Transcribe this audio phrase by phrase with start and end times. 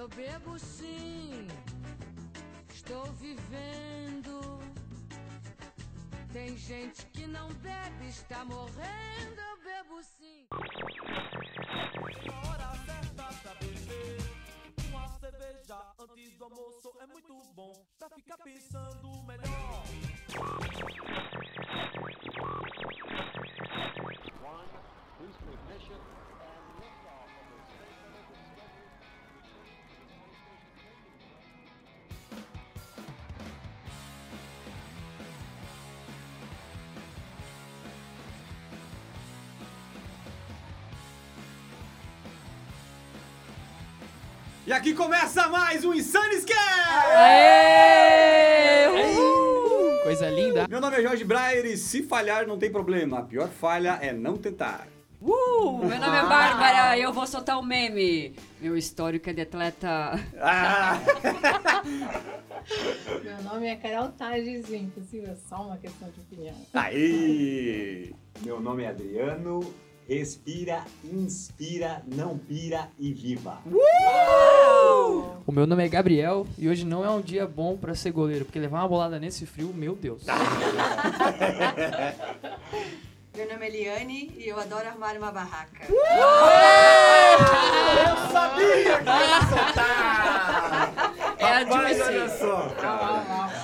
[0.00, 1.46] Eu bebo sim,
[2.72, 4.58] estou vivendo.
[6.32, 9.40] Tem gente que não bebe, está morrendo.
[9.50, 10.46] Eu bebo sim.
[12.26, 18.38] Na hora certa pra beber Uma cerveja antes do almoço é muito bom Pra ficar
[18.38, 19.84] pensando melhor
[44.70, 46.60] E aqui começa mais um Insanes Cast!
[47.16, 48.86] Aê!
[48.86, 50.00] Uhul!
[50.04, 50.68] Coisa linda.
[50.68, 53.18] Meu nome é Jorge Brayer e se falhar não tem problema.
[53.18, 54.86] A pior falha é não tentar.
[55.20, 58.32] Uh, meu nome é Bárbara e eu vou soltar um meme.
[58.60, 60.12] Meu histórico é de atleta.
[60.38, 61.00] Ah!
[63.24, 66.54] Meu nome é Carol Tages impossível é só uma questão de opinião.
[66.74, 68.14] Aí!
[68.44, 69.74] Meu nome é Adriano.
[70.10, 73.60] Respira, inspira, não pira e viva.
[75.46, 78.44] O meu nome é Gabriel e hoje não é um dia bom pra ser goleiro,
[78.44, 80.24] porque levar uma bolada nesse frio, meu Deus.
[83.32, 85.86] Meu nome é Eliane e eu adoro armar uma barraca.
[85.88, 85.96] Eu
[88.32, 91.14] sabia que ia soltar!
[91.38, 93.59] É a Rapaz, olha só, cara.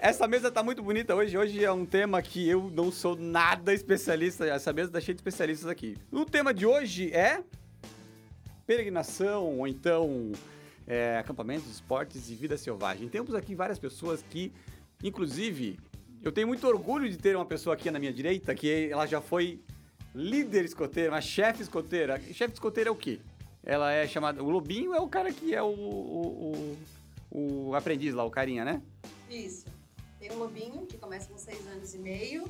[0.00, 1.36] Essa mesa tá muito bonita hoje.
[1.36, 4.46] Hoje é um tema que eu não sou nada especialista.
[4.46, 5.96] Essa mesa tá cheia de especialistas aqui.
[6.10, 7.42] O tema de hoje é
[8.66, 10.32] peregrinação ou então
[10.86, 13.08] é, acampamentos, esportes e vida selvagem.
[13.08, 14.52] Temos aqui várias pessoas que,
[15.02, 15.78] inclusive,
[16.22, 19.20] eu tenho muito orgulho de ter uma pessoa aqui na minha direita que ela já
[19.20, 19.60] foi
[20.14, 22.20] líder escoteira, uma chefe escoteira.
[22.32, 23.20] Chefe escoteira é o quê?
[23.64, 24.42] Ela é chamada.
[24.42, 26.76] O Lobinho é o cara que é o, o,
[27.30, 28.82] o, o aprendiz lá, o carinha, né?
[29.30, 29.66] Isso.
[30.18, 32.44] Tem um lobinho que começa com 6 anos e meio,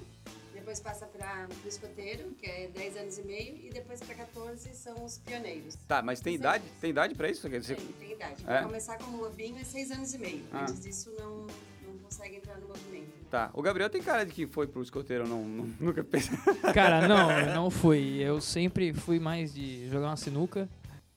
[0.54, 4.75] depois passa para o escoteiro, que é 10 anos e meio, e depois para 14
[4.75, 5.76] são os pioneiros.
[5.86, 6.64] Tá, mas tem idade?
[6.80, 7.48] Tem idade pra isso?
[7.48, 8.42] Quer dizer, Tem, tem idade.
[8.42, 8.44] É?
[8.47, 10.44] Para começar como lobinho é 6 anos e meio.
[10.53, 10.62] Ah.
[10.62, 11.47] Antes disso não,
[11.86, 13.08] não consegue entrar no movimento.
[13.30, 13.50] Tá.
[13.53, 16.38] O Gabriel tem cara de que foi pro escoteiro, não, não- nunca pensei.
[16.72, 18.19] Cara, não, eu não fui.
[18.22, 20.66] Eu sempre fui mais de jogar uma sinuca.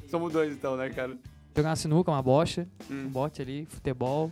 [0.09, 1.17] Somos dois então, né, cara?
[1.55, 3.05] Jogar uma sinuca, uma bocha, Hum.
[3.05, 4.29] um bote ali, futebol.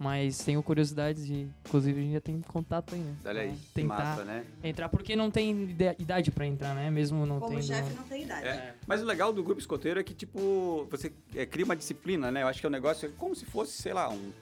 [0.00, 1.46] Mas tenho curiosidade de.
[1.66, 3.14] Inclusive, a gente já tem contato aí, né?
[3.22, 4.46] Olha aí, que Tentar massa, né?
[4.64, 6.90] entrar, porque não tem idade pra entrar, né?
[6.90, 7.66] Mesmo não Como tendo.
[7.66, 8.46] chefe não tem idade.
[8.46, 8.74] É.
[8.86, 12.42] Mas o legal do grupo escoteiro é que, tipo, você é, cria uma disciplina, né?
[12.42, 14.32] Eu acho que é um negócio é como se fosse, sei lá, um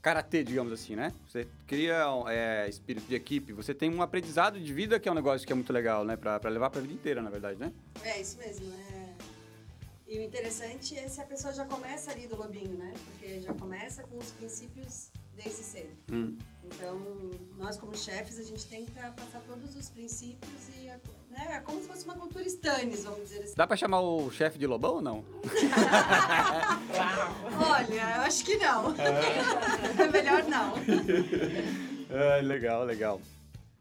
[0.00, 1.12] karatê, digamos assim, né?
[1.28, 5.14] Você cria é, espírito de equipe, você tem um aprendizado de vida que é um
[5.14, 6.16] negócio que é muito legal, né?
[6.16, 7.70] Pra, pra levar pra vida inteira, na verdade, né?
[8.02, 8.72] É, isso mesmo.
[8.88, 8.91] É...
[10.12, 12.92] E o interessante é se a pessoa já começa ali do lobinho, né?
[13.06, 15.88] Porque já começa com os princípios desde cedo.
[16.12, 16.36] Hum.
[16.64, 17.00] Então,
[17.56, 20.88] nós como chefes, a gente tenta passar todos os princípios e
[21.30, 23.54] né, é como se fosse uma cultura Stannis, vamos dizer assim.
[23.56, 25.24] Dá pra chamar o chefe de lobão ou não?
[27.66, 28.94] Olha, eu acho que não.
[28.96, 30.74] É melhor não.
[32.14, 33.22] É, legal, legal.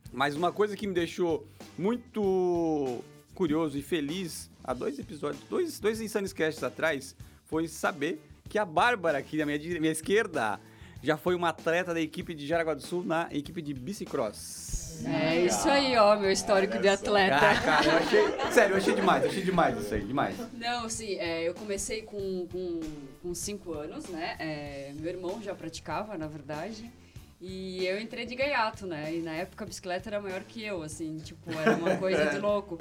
[0.10, 1.46] Mas uma coisa que me deixou
[1.78, 3.04] muito
[3.36, 9.18] curioso e feliz há dois episódios, dois, dois Insanescasts atrás, foi saber que a Bárbara,
[9.18, 10.60] aqui à minha, minha esquerda,
[11.04, 15.04] já foi uma atleta da equipe de Jaraguá do Sul na equipe de bicicross.
[15.06, 17.36] É isso aí, ó, meu histórico de atleta.
[17.38, 18.52] Ah, cara, eu achei.
[18.52, 20.36] Sério, eu achei demais, eu achei demais isso aí, demais.
[20.54, 22.80] Não, sim, é, eu comecei com, com,
[23.24, 24.36] com cinco anos, né?
[24.38, 26.92] É, meu irmão já praticava, na verdade.
[27.40, 29.16] E eu entrei de gaiato, né?
[29.16, 32.38] E na época a bicicleta era maior que eu, assim, tipo, era uma coisa de
[32.40, 32.78] louco.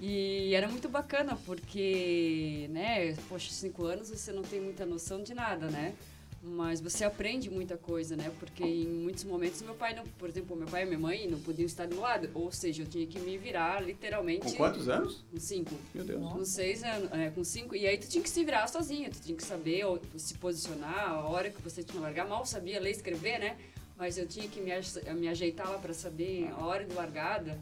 [0.00, 5.34] E era muito bacana, porque, né, poxa, cinco anos você não tem muita noção de
[5.34, 5.94] nada, né?
[6.40, 8.30] Mas você aprende muita coisa, né?
[8.38, 11.40] Porque em muitos momentos meu pai não, por exemplo, meu pai e minha mãe não
[11.40, 12.30] podiam estar do lado.
[12.32, 14.46] Ou seja, eu tinha que me virar literalmente.
[14.46, 15.24] Com quantos anos?
[15.32, 15.74] Com cinco.
[15.92, 16.32] Meu Deus.
[16.32, 17.74] Com seis anos, é, com cinco.
[17.74, 21.10] E aí tu tinha que se virar sozinho, tu tinha que saber ou, se posicionar,
[21.10, 22.28] a hora que você tinha que largar.
[22.28, 23.56] Mal sabia ler e escrever, né?
[23.96, 24.70] Mas eu tinha que me,
[25.14, 27.58] me ajeitar lá pra saber a hora de largada.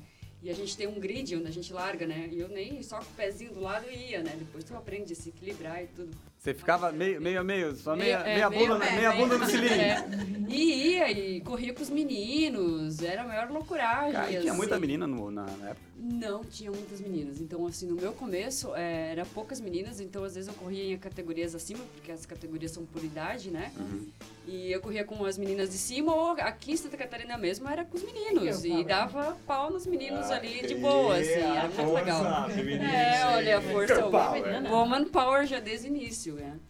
[0.47, 2.29] E a gente tem um grid onde a gente larga, né?
[2.31, 4.33] E eu nem só com o pezinho do lado ia, né?
[4.39, 6.17] Depois tu aprende a se equilibrar e tudo.
[6.47, 9.37] Você ficava meio, meio a meio, só meia, é, meia, bunda, meio- meia é, bunda
[9.37, 9.75] no cilindro.
[9.81, 10.07] é.
[10.49, 14.13] E ia, e corria com os meninos, era a maior loucuragem.
[14.13, 14.81] Cara, e tinha muita assim.
[14.81, 15.87] menina no- na, na época.
[15.99, 17.41] Não tinha muitas meninas.
[17.41, 19.99] Então, assim, no meu começo, é, era poucas meninas.
[19.99, 23.73] Então, às vezes, eu corria em categorias acima, porque as categorias são por idade, né?
[23.77, 24.07] Uhum.
[24.47, 27.85] E eu corria com as meninas de cima, ou aqui em Santa Catarina mesmo, era
[27.85, 28.65] com os meninos.
[28.65, 31.31] E dava pau nos meninos ali de boa, assim.
[31.41, 32.49] Era muito legal.
[32.51, 34.03] É, olha, a força.
[34.03, 34.71] Power.
[34.71, 36.61] Woman power já desde o início, né?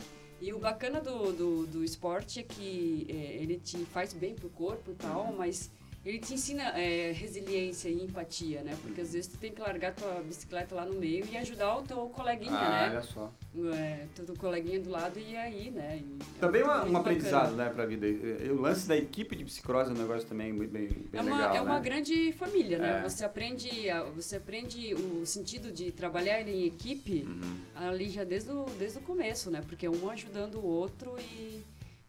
[0.40, 4.48] E o bacana do, do, do esporte é que é, ele te faz bem pro
[4.50, 5.70] corpo e tal, mas
[6.06, 8.76] ele te ensina é, resiliência e empatia, né?
[8.80, 11.82] Porque às vezes tu tem que largar tua bicicleta lá no meio e ajudar o
[11.82, 12.90] teu coleguinha, Ah, né?
[12.90, 13.32] olha só.
[13.74, 15.98] É, teu coleguinha do lado e aí, né?
[16.00, 16.98] E é Também muito- uma, um bacana.
[17.00, 18.06] aprendizado, né, pra vida.
[18.06, 21.20] E O lance da equipe de psicrose é um negócio também muito bem, bem É
[21.22, 21.80] uma, legal, é uma né?
[21.80, 22.98] grande família, né?
[23.00, 23.08] É.
[23.08, 23.68] Você aprende,
[24.14, 27.56] você aprende o sentido de trabalhar em equipe Uhum.
[27.74, 29.60] ali já desde o, desde o começo, né?
[29.66, 31.60] Porque um ajudando o outro e,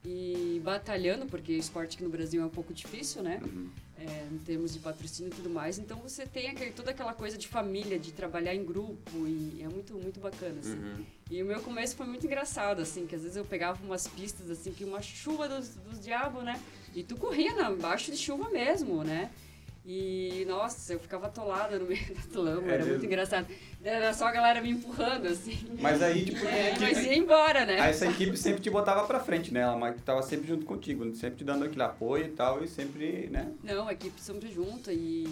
[0.05, 3.39] e batalhando, porque esporte aqui no Brasil é um pouco difícil, né?
[3.44, 3.69] Uhum.
[3.99, 5.79] É, em termos de patrocínio e tudo mais.
[5.79, 9.67] Então você tem aquele, toda aquela coisa de família, de trabalhar em grupo e é
[9.67, 10.77] muito, muito bacana, assim.
[10.77, 11.03] Uhum.
[11.31, 14.51] E o meu começo foi muito engraçado, assim, que às vezes eu pegava umas pistas,
[14.51, 16.61] assim, que uma chuva dos, dos diabos, né?
[16.94, 19.31] E tu corria na, embaixo de chuva mesmo, né?
[19.89, 22.01] E, nossa, eu ficava atolada no meio
[22.33, 22.89] da lama, É era mesmo?
[22.91, 23.47] muito engraçado.
[23.81, 25.57] Era só a galera me empurrando, assim.
[25.79, 27.79] Mas aí, tipo, É, que- mas ia embora, né?
[27.79, 29.61] Aí essa equipe sempre te botava pra frente, né?
[29.61, 33.49] Ela tava sempre junto contigo, sempre te dando aquele apoio e tal, e sempre, né?
[33.63, 35.23] Não, a equipe sempre junta e,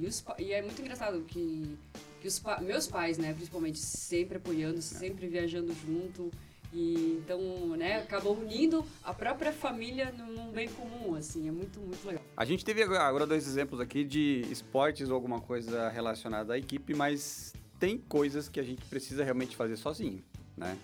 [0.00, 1.76] e, os e é muito engraçado que,
[2.20, 6.30] que os meus pais, né, principalmente, sempre apoiando, sempre viajando junto.
[6.76, 7.40] E então,
[7.74, 12.22] né, acabou unindo a própria família num, bem comum, assim, é muito, muito legal.
[12.36, 16.92] A gente teve agora dois exemplos aqui de esportes ou alguma coisa relacionada à equipe,
[16.92, 20.22] mas tem coisas que a gente precisa realmente fazer sozinho,
[20.54, 20.76] né?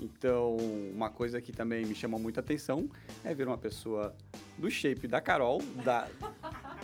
[0.00, 0.56] Então,
[0.92, 2.88] uma coisa que também me chamou muita atenção
[3.22, 4.16] é ver uma pessoa
[4.56, 6.08] do shape da Carol, da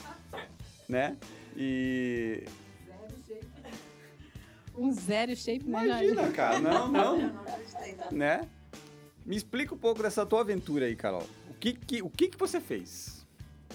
[0.86, 1.16] né?
[1.56, 2.44] E
[4.76, 8.08] Um zero shape, né, imagina, cara, não, não, Não acreditei, tá?
[8.10, 8.48] né?
[9.26, 11.26] Me explica um pouco dessa tua aventura aí, Carol.
[11.50, 13.26] O que que, o que que você fez?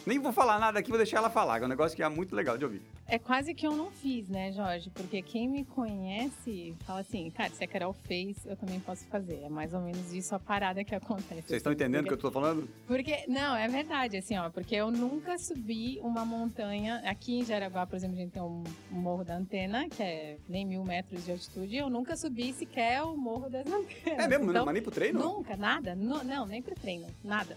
[0.06, 2.10] Nem vou falar nada aqui, vou deixar ela falar, que é um negócio que é
[2.10, 2.82] muito legal de ouvir.
[3.08, 4.90] É quase que eu não fiz, né, Jorge?
[4.90, 9.42] Porque quem me conhece fala assim, cara, se a Carol fez, eu também posso fazer.
[9.44, 11.44] É mais ou menos isso a parada que acontece.
[11.44, 12.68] Vocês estão entendendo o que eu tô falando?
[12.88, 17.02] Porque, não, é verdade, assim, ó, porque eu nunca subi uma montanha.
[17.06, 20.66] Aqui em Jaraguá, por exemplo, a gente tem um morro da antena, que é nem
[20.66, 21.76] mil metros de altitude.
[21.76, 24.26] Eu nunca subi sequer o morro das antenas.
[24.26, 24.50] É mesmo?
[24.50, 25.20] Então, mas nem pro treino?
[25.20, 25.94] Nunca, nada.
[25.96, 27.56] nu- não, nem pro treino, nada.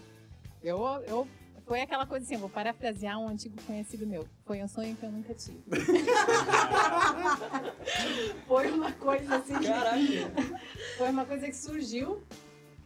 [0.61, 1.27] Eu, eu,
[1.69, 4.27] foi aquela coisa assim, eu vou parafrasear um antigo conhecido meu.
[4.43, 5.61] Foi um sonho que eu nunca tive.
[8.47, 9.53] foi uma coisa assim.
[10.97, 12.23] Foi uma coisa que surgiu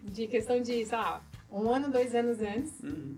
[0.03, 2.77] de questão de, sei lá, um ano, dois anos antes.
[2.81, 3.18] Uhum.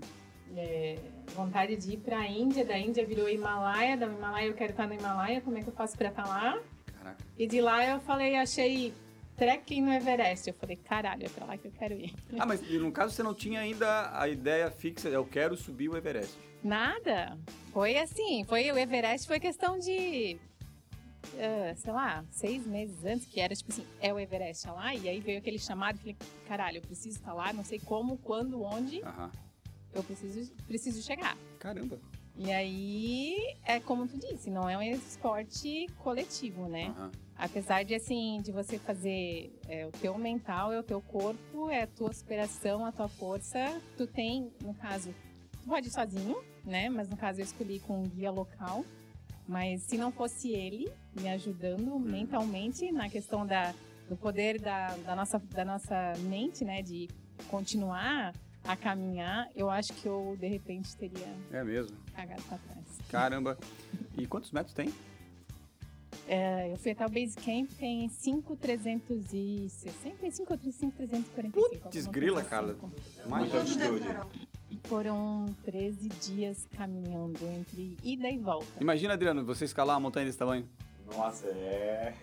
[0.55, 0.99] É,
[1.35, 4.93] vontade de ir pra Índia, da Índia virou Himalaia, da Himalaia eu quero estar no
[4.93, 6.61] Himalaia, como é que eu faço pra estar lá?
[6.95, 7.17] Caraca.
[7.35, 8.93] E de lá eu falei, achei
[9.35, 10.47] trekking no Everest.
[10.47, 12.13] Eu falei, caralho, é pra lá que eu quero ir.
[12.37, 15.97] Ah, mas no caso você não tinha ainda a ideia fixa, eu quero subir o
[15.97, 16.37] Everest.
[16.63, 17.37] Nada.
[17.71, 20.37] Foi assim, foi o Everest foi questão de
[21.37, 25.09] ah, sei lá, seis meses antes, que era tipo assim, é o Everest lá, e
[25.09, 26.15] aí veio aquele chamado falei,
[26.47, 29.01] caralho, eu preciso estar lá, não sei como, quando, onde,
[29.93, 31.37] eu preciso, preciso chegar.
[31.59, 31.99] Caramba.
[32.37, 36.93] E aí, é como tu disse, não é um esporte coletivo, né?
[37.37, 41.83] Apesar de, assim, de você fazer é, o teu mental, é o teu corpo, é
[41.83, 43.81] a tua superação, a tua força.
[43.97, 45.13] Tu tem, no caso,
[45.51, 46.87] tu pode ir sozinho, né?
[46.89, 48.85] Mas no caso eu escolhi com um guia local.
[49.47, 50.89] Mas se não fosse ele
[51.19, 53.73] me ajudando mentalmente na questão da,
[54.09, 56.81] do poder da, da, nossa, da nossa mente, né?
[56.81, 57.09] De
[57.49, 58.33] continuar
[58.63, 61.95] a caminhar, eu acho que eu, de repente, teria É mesmo.
[62.15, 62.97] cagado pra trás.
[63.09, 63.57] Caramba.
[64.17, 64.91] E quantos metros tem?
[66.27, 71.79] É, eu fui até o base camp, tem 5,365 ou 5,345.
[71.79, 72.75] Putz, grila, cara.
[73.27, 74.03] Mais altitude.
[74.85, 78.65] Foram 13 dias caminhando entre ida e volta.
[78.81, 80.67] Imagina, Adriano, você escalar uma montanha desse tamanho.
[81.13, 82.13] Nossa, é.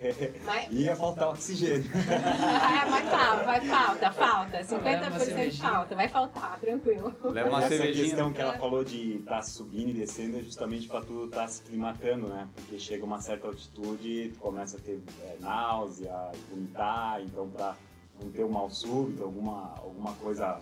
[0.44, 1.84] Mas, Ia faltar oxigênio.
[1.94, 4.56] ah, mas falta, vai falta, falta.
[4.82, 5.68] Leva uma 50% cervejinha.
[5.70, 7.14] falta, vai faltar, tranquilo.
[7.24, 8.04] Leva uma Essa cervejinha.
[8.06, 11.62] questão que ela falou de estar subindo e descendo é justamente para tu estar se
[11.62, 12.48] climatando, né?
[12.54, 17.76] Porque chega uma certa altitude, tu começa a ter é, náusea, vomitar, então para
[18.20, 20.60] não ter um mal súbito, alguma, alguma coisa.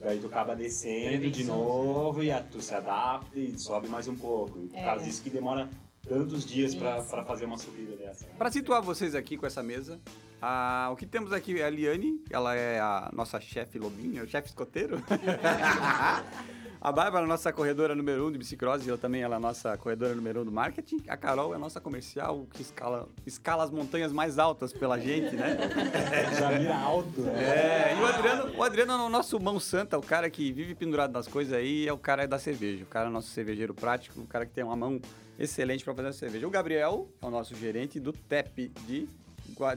[0.00, 4.16] Daí tu acaba descendo de novo e a- tu se adapta e sobe mais um
[4.16, 4.58] pouco.
[4.58, 4.84] E por É.
[4.84, 5.68] causa disso que demora
[6.08, 8.26] tantos dias para fazer uma subida dessa.
[8.38, 10.00] Para situar vocês aqui com essa mesa,
[10.40, 14.26] a- o que temos aqui é a Liane, ela é a nossa chefe lobinha, o
[14.28, 15.02] chefe escoteiro.
[16.80, 20.14] a Bárbara, nossa corredora número um de bicicross, ela também ela é a nossa corredora
[20.14, 20.96] número um do marketing.
[21.06, 25.36] A Carol é a nossa comercial, que escala, escala as montanhas mais altas pela gente,
[25.36, 25.58] né?
[26.40, 27.92] Já mira alto, né?
[27.92, 30.74] É, e o Adriano, o Adriano é o nosso mão santa, o cara que vive
[30.74, 32.82] pendurado nas coisas aí, é o cara da cerveja.
[32.84, 34.98] O cara é nosso cervejeiro prático, o cara que tem uma mão
[35.40, 36.46] excelente para fazer a cerveja.
[36.46, 39.08] O Gabriel é o nosso gerente do TEP de,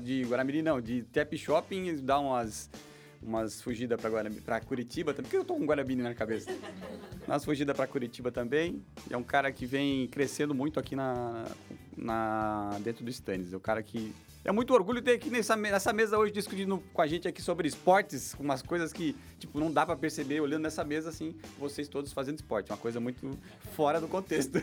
[0.01, 2.70] de não, de TEP Shopping, dá umas
[3.25, 4.00] umas fugidas
[4.46, 5.29] pra Curitiba também.
[5.29, 6.51] Por que eu tô com Guarabini na cabeça?
[7.25, 8.84] Umas fugidas pra Curitiba também.
[9.10, 11.46] E é um cara que vem crescendo muito aqui na,
[11.96, 13.53] na dentro do Stannis.
[13.53, 14.13] É um cara que.
[14.45, 17.65] É muito orgulho ter aqui nessa, nessa mesa hoje discutindo com a gente aqui sobre
[17.65, 22.12] esportes, umas coisas que, tipo, não dá pra perceber olhando nessa mesa assim, vocês todos
[22.12, 22.69] fazendo esporte.
[22.69, 23.38] Uma coisa muito
[23.73, 24.57] fora do contexto.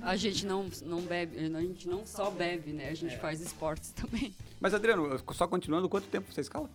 [0.00, 2.88] A gente não, não bebe, a gente não só bebe, né?
[2.88, 3.18] A gente É.
[3.18, 4.34] faz esportes também.
[4.58, 6.70] Mas, Adriano, só continuando, quanto tempo você escala?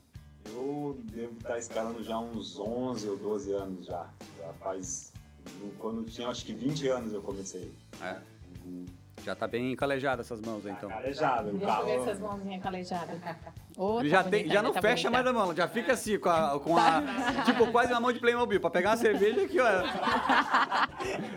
[0.46, 4.08] Eu devo estar escalando já uns 11 ou 12 anos já.
[4.38, 5.12] Já faz.
[5.80, 7.72] Quando tinha acho que 20 anos eu comecei.
[8.00, 8.18] É.
[9.24, 10.90] Já tá bem calejado essas mãos aí, então.
[10.90, 13.10] Calejado, o Deixa eu ver essas mãozinhas calejadas.
[13.12, 15.12] Ele tá já, tem, bonita, já não tá fecha bonita.
[15.12, 16.60] mais a mão, já fica assim, com a.
[16.60, 17.02] Com a
[17.46, 18.60] tipo, quase uma mão de Playmobil.
[18.60, 19.68] Pra pegar uma cerveja aqui, ó.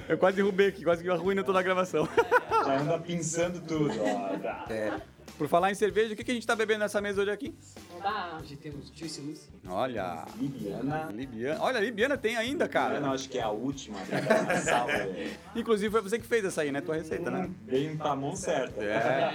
[0.09, 2.09] Eu quase derrubei aqui, quase que eu arruino toda a gravação.
[2.65, 3.95] Já anda pinçando tudo.
[4.01, 4.65] Ó, tá.
[4.71, 4.93] É.
[5.37, 7.55] Por falar em cerveja, o que, que a gente tá bebendo nessa mesa hoje aqui?
[7.97, 8.39] Oba.
[8.41, 9.49] Hoje temos Juicy Lucy.
[9.67, 10.25] Olha.
[10.37, 11.11] Libiana.
[11.13, 11.61] Libiana.
[11.61, 13.05] Olha, a Libiana tem ainda, cara.
[13.11, 14.93] acho que é a última da sala.
[14.93, 15.37] é.
[15.57, 16.81] Inclusive foi você que fez essa aí, né?
[16.81, 17.51] Tua receita, né?
[17.63, 18.81] Bem pra mão certa.
[18.85, 19.33] É.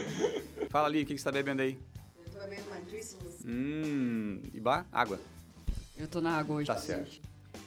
[0.68, 1.78] Fala ali, o que, que você tá bebendo aí?
[2.26, 3.48] Eu tô bebendo uma Juicy Lucy.
[3.48, 4.42] Hum.
[4.52, 4.84] Ibá?
[4.92, 5.18] Água.
[5.96, 6.66] Eu tô na água hoje.
[6.66, 7.20] Tá certo.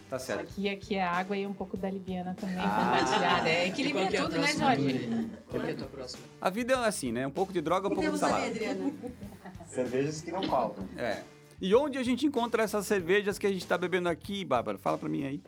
[0.10, 0.42] Tá certo.
[0.42, 2.98] Aqui, aqui é água e um pouco da libiana também, Ah.
[2.98, 3.48] compartilhada.
[3.48, 5.30] É E que é a tudo, né, Jorge?
[5.48, 6.24] Qual é a tua próxima?
[6.42, 7.28] A vida é assim, né?
[7.28, 8.46] Um pouco de droga, um pouco de salada.
[8.48, 8.92] Adriana?
[9.68, 10.84] Cervejas que não faltam.
[10.98, 11.22] É.
[11.62, 14.78] E onde a gente encontra essas cervejas que a gente tá bebendo aqui, Bárbara?
[14.80, 15.42] Fala pra mim aí.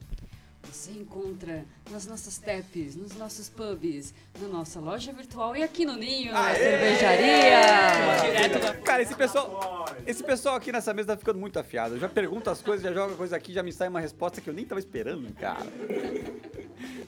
[0.63, 5.95] Você encontra nas nossas tapes, nos nossos pubs, na nossa loja virtual e aqui no
[5.97, 7.61] Ninho, na cervejaria.
[8.83, 11.97] Cara, esse pessoal, esse pessoal aqui nessa mesa tá ficando muito afiado.
[11.99, 14.53] Já pergunta as coisas, já joga coisa aqui, já me sai uma resposta que eu
[14.53, 15.65] nem tava esperando, cara.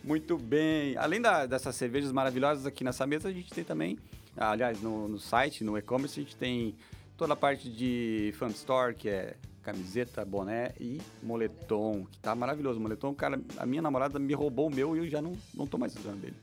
[0.03, 0.97] Muito bem.
[0.97, 3.97] Além da- dessas cervejas maravilhosas aqui nessa mesa, a gente tem também,
[4.35, 6.75] aliás, no, no site, no e-commerce, a gente tem
[7.15, 12.79] toda a parte de fan store, que é camiseta, boné e moletom, que tá maravilhoso.
[12.79, 15.65] O moletom, cara, a minha namorada me roubou o meu e eu já não, não
[15.65, 16.35] tô mais usando dele.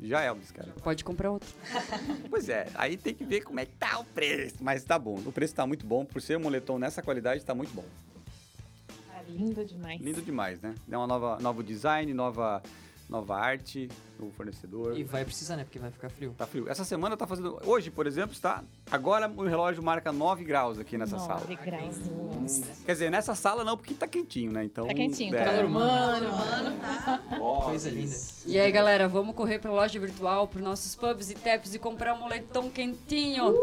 [0.00, 0.68] Já é Elvis, cara.
[0.82, 1.48] Pode comprar outro.
[2.30, 4.56] Pois é, aí tem que ver como é que tá o preço.
[4.60, 6.04] Mas tá bom, o preço tá muito bom.
[6.04, 7.84] Por ser um moletom nessa qualidade, tá muito bom.
[9.08, 10.00] Tá lindo demais.
[10.00, 10.74] Lindo demais, né?
[10.90, 12.62] É uma nova, novo design, nova,
[13.08, 14.98] nova arte, novo fornecedor.
[14.98, 15.64] E vai precisar, né?
[15.64, 16.34] Porque vai ficar frio.
[16.36, 16.68] Tá frio.
[16.68, 17.60] Essa semana tá fazendo.
[17.64, 18.62] Hoje, por exemplo, está.
[18.90, 21.40] Agora o relógio marca 9 graus aqui nessa sala.
[21.40, 22.62] Nove grauzinhos.
[22.84, 24.64] Quer dizer, nessa sala não, porque tá quentinho, né?
[24.64, 24.86] Então.
[24.86, 26.26] Tá quentinho, é, calor humano.
[27.64, 28.16] Coisa linda.
[28.46, 32.14] E aí, galera, vamos correr pra loja virtual, pros nossos pubs e taps e comprar
[32.14, 33.54] um moletom quentinho.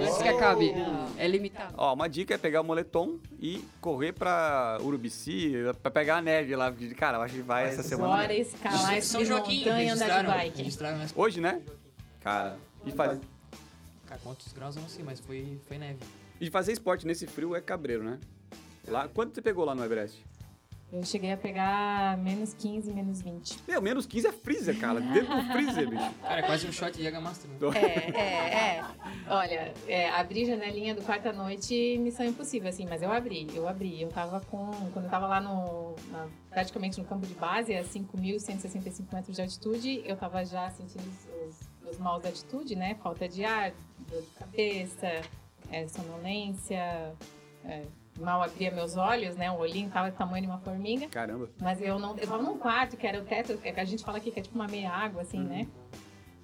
[0.00, 0.72] Antes que acabe.
[1.18, 1.74] É limitado.
[1.76, 5.52] Ó, uma dica é pegar o moletom e correr pra Urubici,
[5.82, 6.70] pra pegar a neve lá.
[6.70, 8.16] porque, Cara, eu acho que vai essa semana.
[8.16, 10.58] Bora escalar São esse Joaquim, montanha e andar de bike.
[10.58, 11.06] registraram.
[11.14, 11.62] Hoje, né?
[12.20, 13.20] Cara, e, faz...
[14.06, 15.98] Cara, quantos graus eu não sei, mas foi, foi neve.
[16.40, 18.18] e fazer esporte nesse frio é cabreiro, né?
[18.86, 20.22] Lá, quanto você pegou lá no Everest?
[20.96, 23.58] Eu cheguei a pegar menos 15, menos 20.
[23.66, 25.00] Meu, menos 15 é freezer, cara.
[25.00, 26.14] Dentro do freezer, bicho.
[26.22, 27.50] Cara, é quase um shot de Jäger Master.
[27.50, 27.58] né?
[27.74, 28.84] É, é, é.
[29.28, 33.66] Olha, é, abrir janelinha do quarto à noite, missão impossível, assim, mas eu abri, eu
[33.68, 34.00] abri.
[34.00, 34.70] Eu tava com.
[34.92, 35.96] Quando eu tava lá no.
[36.12, 41.02] na- praticamente no campo de base, a 5.165 metros de altitude, eu tava já sentindo
[41.08, 42.94] os, os, os maus da altitude, né?
[43.02, 43.72] Falta de ar,
[44.08, 45.10] dor de cabeça,
[45.72, 47.12] é, sonolência.
[47.64, 47.82] é,
[48.18, 49.50] mal abria meus olhos, né?
[49.50, 51.08] O olhinho tava do tamanho de uma formiga.
[51.08, 51.48] Caramba.
[51.60, 52.16] Mas eu não.
[52.16, 54.42] Eu tava num quarto que era o teto, que a gente fala aqui que é
[54.42, 55.66] tipo uma meia água, assim, né?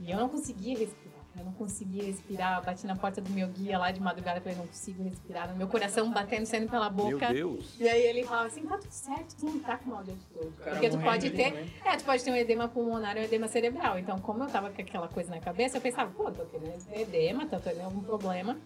[0.00, 1.10] E eu não conseguia respirar.
[1.38, 2.58] Eu não conseguia respirar.
[2.58, 5.54] Eu bati na porta do meu guia lá de madrugada, falei, não consigo respirar.
[5.56, 7.32] Meu coração batendo, saindo pela Meu boca.
[7.32, 7.76] Deus.
[7.78, 10.52] E aí ele falava assim, tá tudo certo, tu não tá com mal de altitude.
[10.56, 11.52] cara Porque tu pode de ter.
[11.52, 11.72] também.
[11.84, 13.98] É, tu pode ter um edema pulmonar ou um edema cerebral.
[13.98, 17.46] Então, como eu tava com aquela coisa na cabeça, eu pensava, pô, tô tendo edema,
[17.46, 18.58] tô tendo algum problema.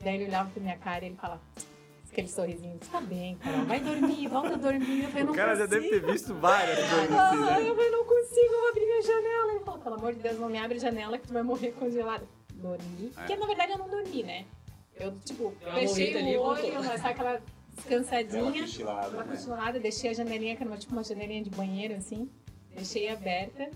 [0.00, 1.40] Daí ele olhava pra minha cara e ele falava,
[2.16, 5.02] aquele sorrisinho, tá bem, cara, vai dormir, volta a dormir.
[5.04, 5.82] Eu falei, não O cara já consigo.
[5.82, 7.68] deve ter visto várias coisas Ah, assim, né?
[7.70, 9.50] eu falei, não consigo, eu vou abrir minha janela.
[9.52, 11.72] Ele falou, pelo amor de Deus, não me abre a janela que tu vai morrer
[11.72, 12.26] congelado.
[12.54, 13.12] Dormi.
[13.14, 13.20] É.
[13.20, 14.46] Porque na verdade eu não dormi, né?
[14.98, 17.42] Eu, tipo, uma fechei o olho, mas sabe aquela
[17.74, 18.62] descansadinha.
[18.62, 19.36] cochilada, Uma né?
[19.36, 22.30] cochilada, deixei a janelinha, que era uma- tipo uma janelinha de banheiro, assim.
[22.74, 23.68] Deixei aberta.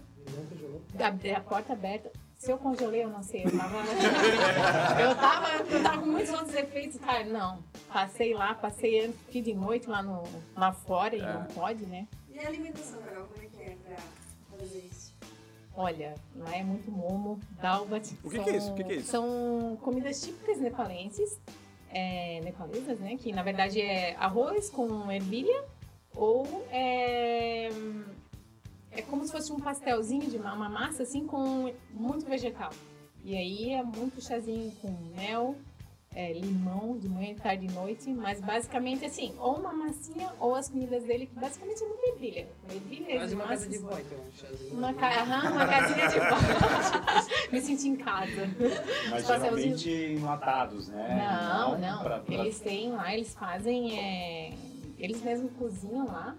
[0.99, 2.11] Abri a porta aberta.
[2.40, 3.44] Se eu congelei, eu não sei.
[3.44, 3.76] Eu tava,
[4.99, 7.23] eu tava, eu tava com muitos outros efeitos, cara.
[7.25, 7.62] Não.
[7.92, 10.23] Passei lá, passei fui de noite lá, no,
[10.56, 11.32] lá fora e É.
[11.35, 12.09] não pode, né?
[12.32, 13.97] E a alimentação, Carol, como é que é pra
[14.59, 15.12] fazer isso?
[15.75, 18.11] Olha, lá é muito momo, dalbat.
[18.25, 18.70] O que que é isso?
[18.70, 19.11] O que que é isso?
[19.11, 21.38] São comidas típicas nepalenses,
[21.90, 23.18] é, nepalesas, né?
[23.18, 25.62] Que na verdade é arroz com ervilha
[26.16, 27.68] ou é,
[28.92, 32.70] é como se fosse um pastelzinho de uma, uma massa assim com muito vegetal.
[33.25, 35.54] E aí é muito chazinho com mel,
[36.14, 40.68] é, limão de manhã, tarde e noite, mas basicamente assim, ou uma massinha ou as
[40.68, 42.49] comidas dele, que basicamente é uma ervilha.
[42.64, 44.18] Uma ervilha Quase uma casa de vó, então.
[44.18, 44.75] um chazinho.
[44.75, 45.09] Uma, ca...
[45.20, 46.37] aham, uma casinha de vó.
[47.52, 48.49] Me senti em casa.
[49.11, 51.16] Mas geralmente enlatados, né?
[51.23, 52.02] Não, não.
[52.02, 53.97] pra- pra- Eles têm lá, eles fazem.
[53.99, 54.52] é,
[54.99, 56.35] Eles mesmos cozinham lá.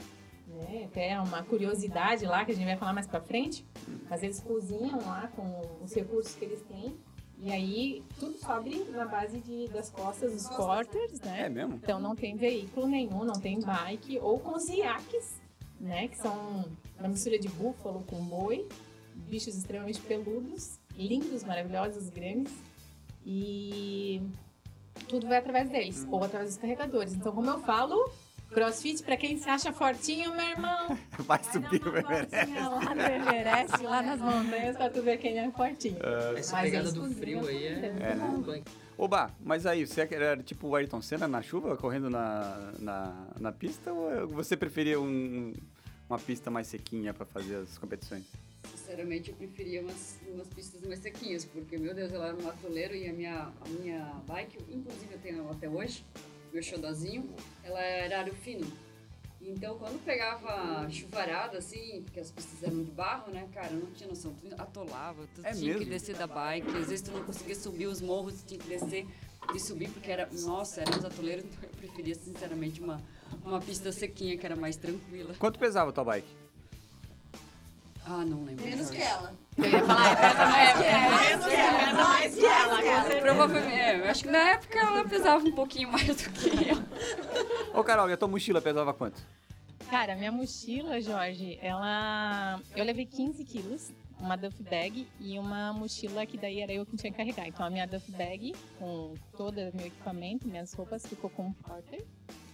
[0.62, 0.86] Né?
[0.86, 3.65] Até uma curiosidade lá que a gente vai falar mais pra frente.
[4.10, 6.96] Mas eles cozinham lá com os recursos que eles têm.
[7.44, 11.46] E aí tudo sobe na base de, das costas dos porters, né?
[11.48, 11.74] É mesmo?
[11.74, 15.41] Então não tem veículo nenhum, não tem bike, ou com os iaques,
[15.80, 16.08] né?
[16.08, 16.65] Que são
[17.00, 18.68] uma mistura de búfalo com boi,
[19.15, 22.53] bichos extremamente peludos, lindos, maravilhosos, grandes.
[23.25, 24.22] E
[25.08, 27.13] tudo vai através deles, ou através dos carregadores.
[27.13, 28.12] Então, como eu falo,
[28.51, 32.36] crossfit, pra quem se acha fortinho, meu irmão, Vai vai subir o Everest.
[32.36, 35.98] lá no Everest, lá nas montanhas, pra tu ver quem é fortinho.
[36.38, 38.63] Essa Mas pegada do frio aí é, com É, né?
[38.98, 43.51] Oba, mas aí, você era tipo o Ayrton Senna na chuva, correndo na, na, na
[43.51, 45.53] pista, ou você preferia um-
[46.08, 48.24] uma pista mais sequinha pra fazer as competições?
[48.75, 52.93] Sinceramente, eu preferia umas, umas pistas mais sequinhas, porque, meu Deus, eu era um atoleiro
[52.93, 56.05] e a minha, a minha bike, inclusive eu tenho ela até hoje,
[56.53, 57.29] meu xodozinho,
[57.63, 58.65] ela era aro fino.
[59.43, 63.91] Então, quando pegava chuvarada, assim, porque as pistas eram de barro, né, cara, eu não
[63.91, 64.34] tinha noção.
[64.36, 65.89] Tu atolava, tu É tinha que mesmo?
[65.91, 69.08] descer da bike, às vezes tu não conseguia subir os morros, tu tinha que descer
[69.55, 73.01] e subir, porque era, nossa, éramos atoleiros, então eu preferia, sinceramente, uma,
[73.43, 75.34] uma pista sequinha, que era mais tranquila.
[75.39, 76.27] Quanto pesava a tua bike?
[78.13, 78.65] Ah, não lembro.
[78.65, 79.34] Menos que ela.
[79.58, 80.84] Eu ia falar, pesa mais que
[81.56, 83.22] ela, pesa mais que ela, com certeza.
[83.22, 87.80] Provavelmente, é, eu acho que na época ela pesava um pouquinho mais do que eu.
[87.80, 89.22] Ô, Carol, e a tua mochila pesava quanto?
[89.89, 92.60] Cara, minha mochila, Jorge, ela.
[92.75, 96.98] Eu levei 15 quilos, uma duff bag e uma mochila que daí era eu que
[96.98, 97.48] tinha que carregar.
[97.48, 101.53] Então a minha duff bag, com todo o meu equipamento, minhas roupas, ficou com o
[101.53, 102.06] Porter.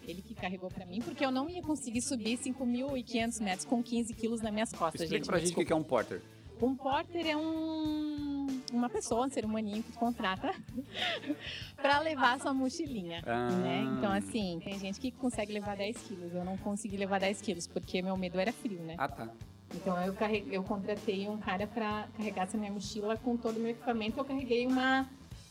[0.08, 4.13] Ele que carregou pra mim, porque eu não ia conseguir subir 5.500 metros com 15
[4.13, 5.28] quilos nas minhas costas, Explica gente.
[5.30, 6.22] pra gente o que é um porter.
[6.62, 10.54] um porter é um, uma pessoa, um ser humaninho que contrata
[11.76, 13.22] pra levar sua mochilinha.
[13.26, 13.50] Ah.
[13.52, 13.82] Né?
[13.98, 16.34] Então, assim, tem gente que consegue levar 10 quilos.
[16.34, 18.96] Eu não consegui levar 10 quilos, porque meu medo era frio, né?
[18.98, 19.30] Ah, tá.
[19.76, 23.60] Então, eu, carreguei, eu contratei um cara pra carregar essa minha mochila com todo o
[23.60, 24.17] meu equipamento.
[24.17, 25.06] Eu carreguei uma,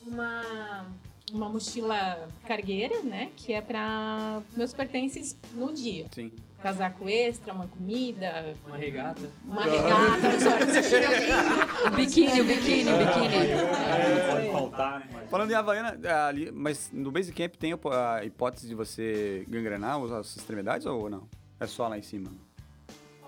[0.07, 0.87] uma,
[1.33, 3.31] uma mochila cargueira, né?
[3.37, 6.07] Que é pra meus pertences no dia.
[6.15, 6.33] Sim.
[6.62, 9.31] Casaco extra, uma comida, Uma regata.
[9.45, 10.27] uma regata,
[11.87, 11.89] um.
[11.93, 13.35] O biquíni, o biquíni, o biquíni.
[13.37, 15.07] É, pode faltar, né?
[15.12, 20.03] Mas- Falando em Havaiana, ali, mas no Basic Camp tem a hipótese de você gangrenar
[20.12, 21.29] as extremidades ou não?
[21.61, 22.31] É só lá em cima?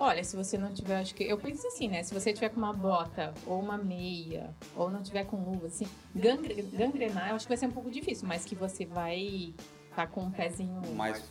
[0.01, 1.25] Olha, se você não tiver, acho que.
[1.25, 2.03] Eu penso assim, né?
[2.03, 5.87] Se você tiver com uma bota ou uma meia, ou não tiver com luva, assim,
[6.15, 9.53] gangre- gangrenar, eu acho que vai ser um pouco difícil, mas que você vai
[9.97, 11.25] tá com um pezinho Mais.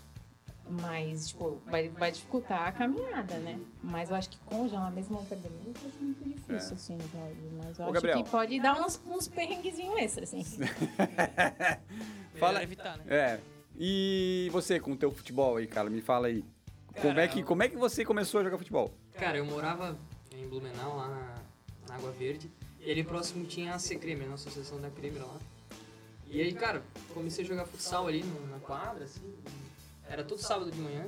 [0.69, 3.57] mais, tipo, vai, vai dificultar a caminhada, né?
[3.81, 6.73] Mas eu acho que congelar mesmo o academia eu acho muito difícil, É.
[6.73, 7.49] assim, Jorge.
[7.57, 8.23] Mas eu Ô, acho Gabriel.
[8.23, 10.43] que pode dar uns, uns perrenguezinhos extras, assim.
[12.37, 13.03] Fala- evitar, né?
[13.07, 13.39] É.
[13.79, 16.43] E você com o teu futebol aí, cara, me fala aí.
[17.01, 18.93] Como é, que, como é que você começou a jogar futebol?
[19.13, 19.97] Cara, eu morava
[20.31, 21.35] em Blumenau, lá na,
[21.89, 22.51] na Água Verde.
[22.79, 25.37] E ali próximo tinha a C-Creme, a associação da Creme lá.
[26.29, 26.83] E aí, cara,
[27.13, 29.33] comecei a jogar futsal ali no- na quadra, assim.
[30.09, 31.05] Era todo sábado de manhã.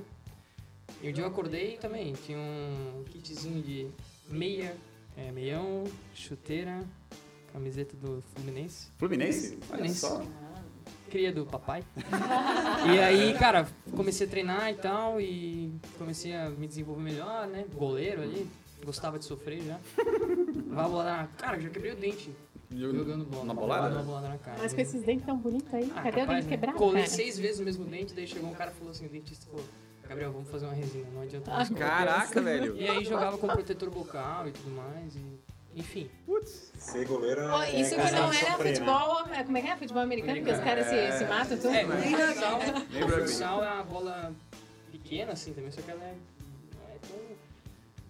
[1.02, 3.88] E um dia eu acordei também, tinha um kitzinho de
[4.28, 4.76] meia,
[5.16, 6.84] é, meião, chuteira,
[7.54, 8.88] camiseta do Fluminense.
[8.98, 9.54] Fluminense?
[9.54, 10.00] Olha Fluminense.
[10.00, 10.22] só.
[11.10, 11.84] Cria do papai.
[12.94, 17.66] e aí, cara, comecei a treinar e tal, e comecei a me desenvolver melhor, né?
[17.74, 18.50] Goleiro ali,
[18.86, 19.78] gostava de sofrer já.
[20.70, 22.32] Vai bolada na cara, já quebrei o dente
[22.72, 23.46] jogando bola.
[23.46, 23.96] Na bolada?
[23.96, 24.58] Uma bolada na cara.
[24.60, 26.50] Mas com esses dentes tão bonitos aí, Ah, cadê o capaz, dente né?
[26.50, 27.08] quebrado, Colei cara?
[27.16, 29.66] seis vezes o mesmo dente, daí chegou um cara e falou assim, o dentista falou,
[30.08, 31.70] Gabriel, vamos fazer uma resina, não adianta mais.
[31.70, 32.76] Caraca, velho.
[32.78, 35.40] E aí jogava com protetor bucal e tudo mais, e...
[35.80, 36.10] Enfim,
[36.78, 38.58] Ser goleiro Pô, é isso que casar não sofrer, né?
[38.58, 39.78] futebol, é, como é que é?
[39.78, 41.74] Futebol americano, que os caras se, se matam tudo.
[41.74, 44.36] É, mas o futsal, futsal é uma bola
[44.92, 46.16] pequena, assim, também, só que ela é, é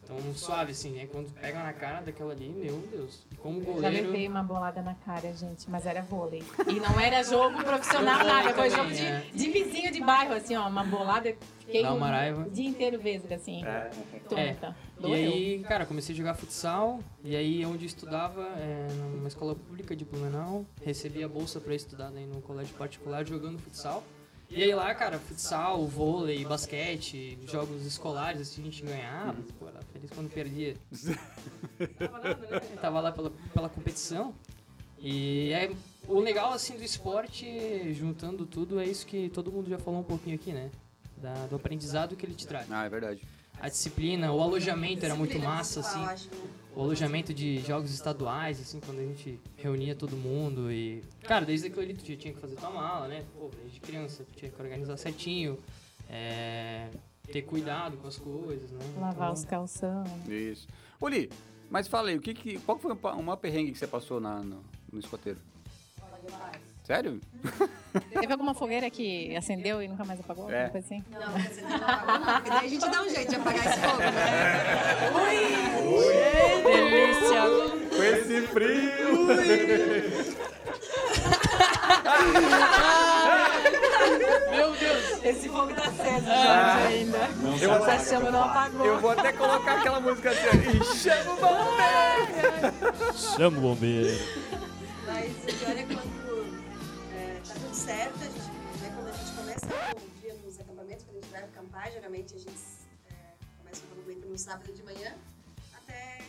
[0.10, 1.08] tão, tão suave, assim, né?
[1.12, 3.19] Quando pega na cara daquela ali, meu Deus.
[3.32, 4.08] E como Já goleiro...
[4.08, 6.43] levei uma bolada na cara, gente, mas era vôlei.
[6.67, 8.54] E não era jogo profissional, nada.
[8.54, 9.24] Foi jogo de, É.
[9.34, 10.67] de vizinho de bairro, assim, ó.
[10.67, 12.50] Uma bolada, fiquei Dá uma o raiva.
[12.50, 13.63] dia inteiro vesga, assim.
[13.63, 13.89] É.
[14.28, 14.76] Tonta.
[14.98, 15.13] E Doeu.
[15.13, 19.95] aí, cara, comecei a jogar futsal, e aí onde eu estudava, é, numa escola pública
[19.95, 24.04] de Blumenau, recebi a bolsa pra estudar daí no colégio particular jogando futsal.
[24.50, 29.80] E aí lá, cara, futsal, vôlei, basquete, jogos escolares, assim, a gente ganhava, pô, era
[29.94, 30.76] feliz quando perdia.
[32.00, 32.60] Tava nada, né?
[32.82, 34.34] Tava lá pela, pela competição.
[34.98, 35.76] E aí,
[36.08, 40.04] o legal, assim, do esporte, juntando tudo, é isso que todo mundo já falou um
[40.04, 40.72] pouquinho aqui, né?
[41.18, 42.70] Da- do aprendizado que ele te traz.
[42.72, 43.22] Ah, é verdade.
[43.62, 46.00] A disciplina, o alojamento era muito massa, assim.
[46.80, 51.04] O alojamento de jogos estaduais, assim, quando a gente reunia todo mundo e...
[51.24, 53.26] Cara, desde aquilo ali tu já tinha que fazer tua mala, né?
[53.34, 55.60] Pô, desde criança tu tinha que organizar certinho,
[56.10, 56.89] é,
[57.30, 58.80] ter cuidado com as coisas, né?
[58.96, 60.06] Lavar Então, os calção.
[60.30, 60.70] Isso.
[61.02, 61.30] Oli,
[61.70, 64.63] mas fala aí, o que que, qual foi uma perrengue que você passou na, no,
[64.89, 65.42] no escoteiro?
[66.89, 67.21] Sério?
[68.19, 70.49] Teve alguma fogueira que acendeu e nunca mais apagou?
[70.49, 70.69] É.
[70.69, 71.04] Coisa assim?
[71.12, 71.28] Não, não
[71.86, 74.12] apagou, não, porque daí a gente dá um jeito de apagar esse fogo, né?
[76.65, 77.41] Delícia!
[77.95, 79.28] Com esse frio!
[84.49, 85.23] Meu Deus!
[85.23, 86.86] Esse fogo tá aceso Ah.
[86.88, 87.28] ainda.
[87.43, 88.86] Não Eu Essa chama não apagou.
[88.88, 93.13] Eu vou até colocar aquela música assim, ó, e chama o bombeiro!
[93.15, 94.19] Chama o bombeiro.
[95.06, 95.78] Mas o pior
[97.89, 99.65] certo, a gente, né, quando a gente começa
[99.97, 102.60] o dia nos acampamentos, quando a gente vai acampar, geralmente a gente
[103.10, 105.17] é, começa o acampamento no sábado de manhã,
[105.73, 106.21] até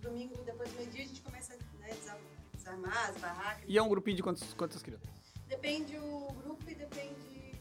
[0.00, 2.20] domingo, depois do meio-dia, a gente começa a né, desar-
[2.54, 3.64] desarmar as barracas.
[3.66, 5.08] E é um grupinho de quantas, quantas crianças?
[5.48, 7.58] Depende o grupo e depende.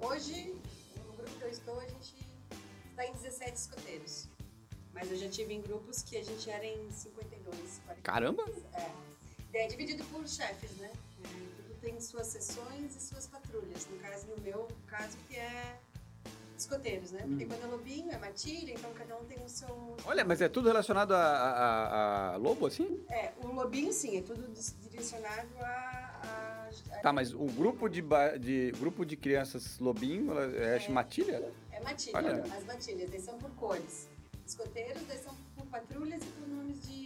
[0.00, 0.06] O...
[0.06, 0.60] Hoje,
[0.96, 2.16] no grupo que eu estou, a gente
[2.90, 4.28] está em 17 escoteiros.
[4.92, 8.02] Mas eu já tive em grupos que a gente era em 52, 40.
[8.02, 8.44] Caramba!
[8.74, 8.90] É.
[9.54, 10.90] É dividido por chefes, né?
[11.24, 11.57] É,
[11.88, 13.86] tem suas sessões e suas patrulhas.
[13.90, 15.78] No caso, no meu caso, que é
[16.56, 17.20] escoteiros, né?
[17.26, 19.96] Porque quando é lobinho, é matilha, então cada um tem o seu.
[20.04, 23.02] Olha, mas é tudo relacionado a, a- a lobo, assim?
[23.08, 24.42] É, o lobinho, sim, é tudo
[24.82, 25.64] direcionado a.
[26.24, 28.02] a, Tá, mas o grupo de,
[28.40, 30.88] de, grupo de crianças lobinho é, É.
[30.90, 31.50] matilha?
[31.72, 32.42] É matilha, Olha.
[32.54, 34.08] as matilhas, eles são por cores.
[34.46, 36.97] Escoteiros, eles são por patrulhas e por nomes de,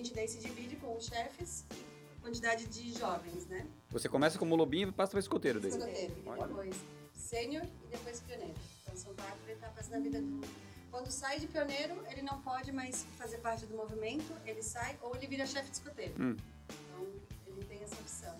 [0.00, 3.66] gente daí se divide com os chefes e quantidade de jovens, né?
[3.90, 5.70] Você começa como lobinho e passa para escoteiro daí.
[5.70, 6.76] Escoteiro, e depois
[7.14, 8.54] sênior e depois pioneiro.
[8.82, 10.40] Então, são quatro etapas na vida do...
[10.90, 15.14] Quando sai de pioneiro, ele não pode mais fazer parte do movimento, ele sai ou
[15.14, 16.14] ele vira chefe de escoteiro.
[16.18, 16.36] Hum.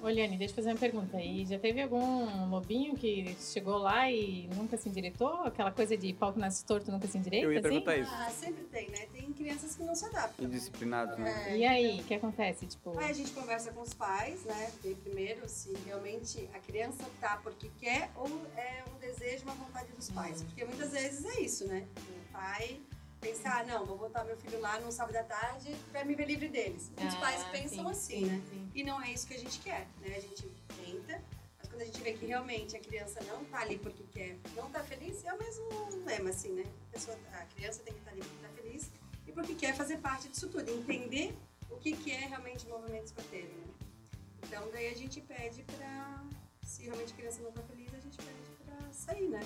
[0.02, 1.20] Oliane, deixa eu fazer uma pergunta.
[1.20, 5.42] E já teve algum lobinho que chegou lá e nunca se endireitou?
[5.44, 7.46] Aquela coisa de pau que nasce torto nunca se endireita?
[7.46, 7.68] Eu ia assim?
[7.68, 8.10] perguntar isso.
[8.14, 9.06] Ah, sempre tem, né?
[9.12, 10.48] Tem crianças que não se adaptam.
[10.48, 10.54] né?
[10.54, 11.50] Indisciplinado, né?
[11.50, 12.66] É, E aí, o que acontece?
[12.66, 14.72] Tipo, Aí a gente conversa com os pais, né?
[14.82, 19.92] Ver primeiro se realmente a criança tá porque quer ou é um desejo, uma vontade
[19.92, 20.42] dos pais.
[20.42, 21.86] Porque muitas vezes é isso, né?
[21.98, 22.80] O pai
[23.20, 26.26] pensa, ah, não, vou botar meu filho lá no sábado à tarde pra me ver
[26.26, 26.90] livre deles.
[26.96, 28.42] Muitos Ah, pais pensam sim, assim, sim, né?
[28.50, 28.70] sim.
[28.74, 30.16] E não é isso que a gente quer, né?
[30.16, 30.48] A gente
[30.84, 31.22] tenta,
[31.58, 34.70] mas quando a gente vê que realmente a criança não tá ali porque quer, não
[34.70, 36.64] tá feliz, é o mesmo lema, assim, né?
[36.88, 38.90] A, pessoa, a criança tem que estar ali porque tá feliz
[39.26, 41.36] e porque quer fazer parte disso tudo, entender
[41.70, 43.64] o que, que é realmente o movimento escoteiro, né?
[44.42, 46.24] Então, daí a gente pede pra,
[46.62, 49.40] se realmente a criança não tá feliz, a gente pede pra sair, né?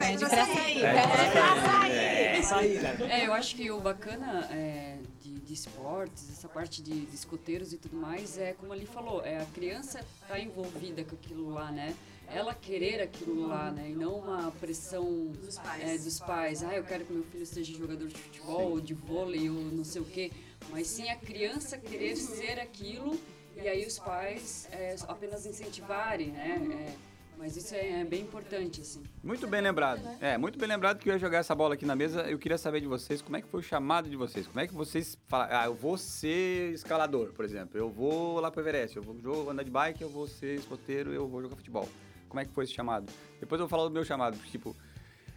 [0.00, 0.82] Pede pra sair.
[0.82, 0.92] É.
[0.94, 2.76] Pede pra sair.
[2.76, 3.20] É, né?
[3.20, 7.72] É, eu acho que o bacana é, de, de esportes, essa parte de, de escoteiros
[7.74, 11.70] e tudo mais, é como ali falou, é a criança tá envolvida com aquilo lá,
[11.70, 11.94] né?
[12.32, 13.90] Ela querer aquilo lá, né?
[13.90, 15.82] E não uma pressão Dos pais.
[15.82, 16.62] é, dos pais.
[16.62, 19.84] Ah, eu quero que meu filho seja jogador de futebol, ou de vôlei, ou não
[19.84, 20.30] sei o quê.
[20.70, 23.18] Mas sim a criança querer ser aquilo
[23.56, 26.56] e aí os pais é, apenas incentivarem, né?
[26.88, 27.09] É,
[27.40, 29.02] mas isso é, bem importante, assim.
[29.24, 30.02] Muito bem lembrado.
[30.20, 32.20] É, muito bem lembrado que eu ia jogar essa bola aqui na mesa.
[32.30, 34.46] Eu queria saber de vocês como é que foi o chamado de vocês.
[34.46, 37.78] Como é que vocês falaram, ah, eu vou ser escalador, por exemplo.
[37.78, 41.26] Eu vou lá pro Everest, eu vou andar de bike, eu vou ser escoteiro, eu
[41.26, 41.88] vou jogar futebol.
[42.28, 43.10] Como é que foi esse chamado?
[43.40, 44.76] Depois eu vou falar do meu chamado, tipo...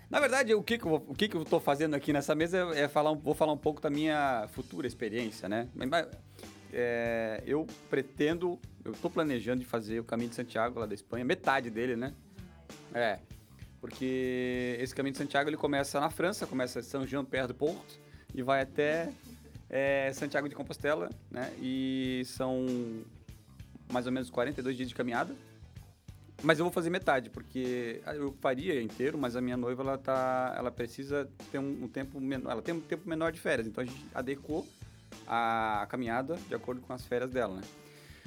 [0.10, 2.70] Na verdade, o que, que, eu, o que, que eu tô fazendo aqui nessa mesa
[2.76, 5.70] é, é falar, vou falar um pouco da minha futura experiência, né?
[6.76, 11.24] É, eu pretendo, eu tô planejando de fazer o Caminho de Santiago lá da Espanha,
[11.24, 12.14] metade dele, né?
[12.92, 13.20] É,
[13.80, 17.54] porque esse Caminho de Santiago ele começa na França, começa em São Jean, perto do
[17.54, 18.00] Porto,
[18.34, 19.12] e vai até
[19.70, 21.54] é, Santiago de Compostela, né?
[21.62, 22.66] E são
[23.92, 25.36] mais ou menos 42 dias de caminhada.
[26.42, 30.56] Mas eu vou fazer metade, porque eu faria inteiro, mas a minha noiva ela tá,
[30.58, 33.82] ela precisa ter um, um tempo menor, ela tem um tempo menor de férias, então
[33.82, 34.68] a gente adequou
[35.28, 37.62] a caminhada de acordo com as férias dela, né?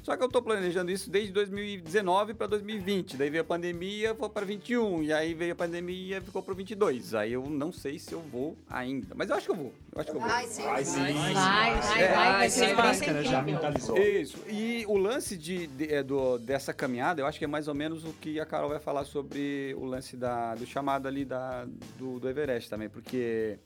[0.03, 4.29] Só que eu tô planejando isso desde 2019 para 2020, daí veio a pandemia, foi
[4.29, 7.13] para 21, e aí veio a pandemia, ficou para 22.
[7.13, 9.73] Aí eu não sei se eu vou ainda, mas eu acho que eu vou.
[9.93, 10.31] Eu acho que eu vou.
[10.31, 10.63] Ai, sim.
[10.63, 11.01] Vai sim.
[11.01, 13.99] Vai, vai, vai, É, vai, vai sem máscara já mentalizou.
[13.99, 14.39] Isso.
[14.49, 17.75] E o lance de, de- é, do- dessa caminhada, eu acho que é mais ou
[17.75, 21.67] menos o que a Carol vai falar sobre o lance da, do chamado ali da,
[21.99, 23.59] do, do Everest também, porque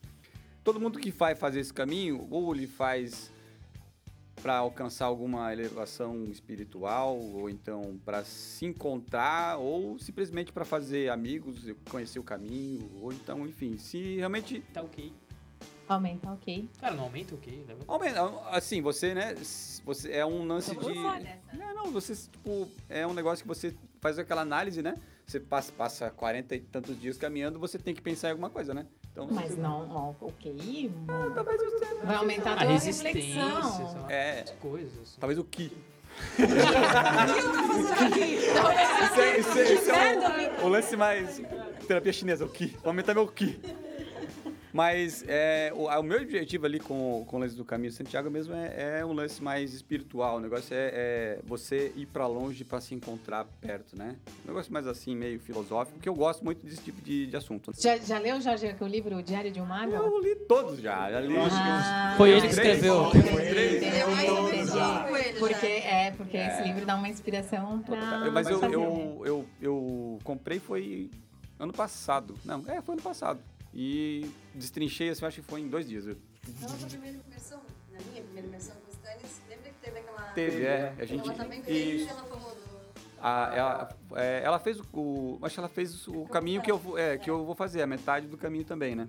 [0.70, 3.32] todo mundo que vai fazer esse caminho, ou ele faz
[4.40, 11.66] para alcançar alguma elevação espiritual, ou então para se encontrar, ou simplesmente para fazer amigos,
[11.90, 15.12] conhecer o caminho, ou então, enfim, se realmente Tá ok.
[15.88, 16.68] Aumenta, ok.
[16.80, 17.64] Cara, não aumenta ok.
[17.66, 17.74] Né?
[17.88, 19.34] Aumenta, assim, você, né?
[19.84, 20.94] Você é um lance de.
[20.94, 24.94] Não, não, você, tipo, é um negócio que você faz aquela análise, né?
[25.26, 28.72] Você passa, passa 40 e tantos dias caminhando, você tem que pensar em alguma coisa,
[28.72, 28.86] né?
[29.12, 30.90] Então, Mas você- não, ó, ok.
[31.34, 31.94] Talvez você.
[32.04, 33.12] Vai aumentar a A tua resistência,
[33.44, 33.72] reflexão.
[33.92, 34.40] sei lá, É.
[34.42, 34.98] as coisas.
[35.02, 35.16] assim.
[35.20, 35.72] Talvez o que.
[39.08, 39.38] Esse é,
[39.72, 41.40] esse é- é o, o lance mais.
[41.86, 42.76] Terapia chinesa, o ki.
[42.82, 43.60] Vou aumentar meu ki.
[44.72, 48.54] Mas é, o, o meu objetivo ali com, com o lance do caminho Santiago mesmo
[48.54, 50.36] é, é um lance mais espiritual.
[50.36, 54.16] O negócio é, é você ir pra longe pra se encontrar perto, né?
[54.44, 57.72] Um negócio mais assim, meio filosófico, porque eu gosto muito desse tipo de, de assunto.
[57.80, 59.92] Já, já leu, Jorge, o livro O Diário de um Mago?
[59.92, 61.10] Eu li todos já.
[61.10, 63.10] Já li Ah, Foi ele que escreveu.
[63.10, 63.82] Três.
[63.82, 68.30] Ele é Porque, é, porque esse livro dá uma inspiração pra.
[68.30, 71.10] Mas eu, eu, eu, eu comprei foi
[71.58, 72.34] ano passado.
[72.44, 73.40] Não, é, foi ano passado.
[73.72, 76.06] E destrinchei, assim, acho que foi em dois dias.
[76.06, 76.14] Na
[76.62, 80.22] nossa primeira imersão, na minha primeira imersão com o Stannis, lembra que teve aquela...
[80.32, 81.24] Teve, é, a gente...
[81.28, 82.70] Ela também fez, ela falou do...
[83.22, 85.38] A, ela, é, ela fez o.
[85.42, 87.86] Acho que ela fez o caminho que eu, vou- é, que eu vou fazer, a
[87.86, 89.06] metade do caminho também, né?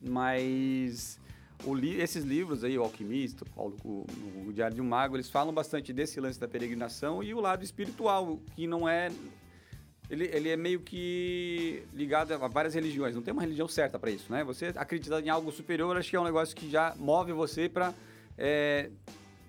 [0.00, 1.18] Mas
[1.66, 4.06] li- esses livros aí, o Alquimista, o Paulo, o,
[4.46, 7.64] o Diário de um Mago, eles falam bastante desse lance da peregrinação e o lado
[7.64, 9.10] espiritual, que não é.
[10.10, 13.14] Ele, ele é meio que ligado a várias religiões.
[13.14, 14.42] Não tem uma religião certa para isso, né?
[14.42, 17.94] Você acreditar em algo superior, acho que é um negócio que já move você para,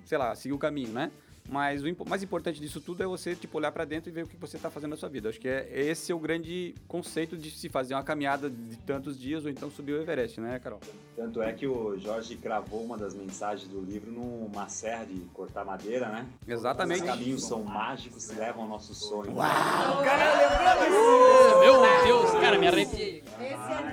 [0.05, 1.11] sei lá, seguir o caminho, né?
[1.51, 4.27] Mas o mais importante disso tudo é você tipo olhar para dentro e ver o
[4.27, 5.27] que você está fazendo na sua vida.
[5.27, 9.19] Acho que é esse é o grande conceito de se fazer uma caminhada de tantos
[9.19, 10.79] dias ou então subir o Everest, né, Carol?
[11.13, 15.65] Tanto é que o Jorge cravou uma das mensagens do livro numa serra de cortar
[15.65, 16.25] madeira, né?
[16.47, 17.01] Exatamente.
[17.01, 19.33] Os caminhos são mágicos e levam ao nosso sonho.
[21.59, 23.21] Meu Deus, cara, me arrepiei.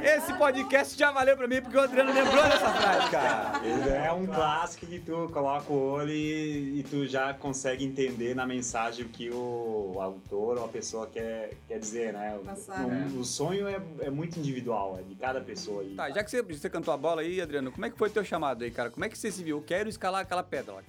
[0.03, 3.61] Esse podcast já valeu para mim porque o Adriano lembrou dessa frase, cara.
[3.65, 8.35] Ele é um clássico que tu coloca o olho e, e tu já consegue entender
[8.35, 12.37] na mensagem o que o autor ou a pessoa quer, quer dizer, né?
[12.39, 13.11] O- Passar, o, né?
[13.19, 15.83] o sonho é, é muito individual, é de cada pessoa.
[15.83, 18.11] E Tá, já que você, você cantou a bola aí, Adriano, como é que foi
[18.11, 18.91] teu chamado aí, cara?
[18.91, 19.57] Como é que você se viu?
[19.59, 20.83] Eu quero escalar aquela pedra lá.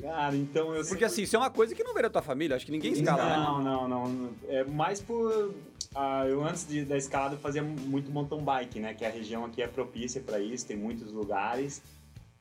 [0.00, 2.54] Cara, então eu Porque assim, isso é uma coisa que não veio da tua família,
[2.54, 3.36] acho que ninguém escala, né?
[3.36, 4.30] Não, não, não.
[4.48, 5.52] É mais por.
[5.96, 8.94] ah, eu antes de- da escalada eu fazia muito mountain bike, né?
[8.94, 11.82] Que a região aqui é propícia para isso, tem muitos lugares.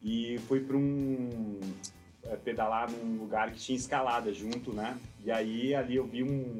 [0.04, 1.60] E fui para um.
[2.30, 4.98] É, pedalar num lugar que tinha escalada junto, né?
[5.24, 6.58] E aí ali eu vi um,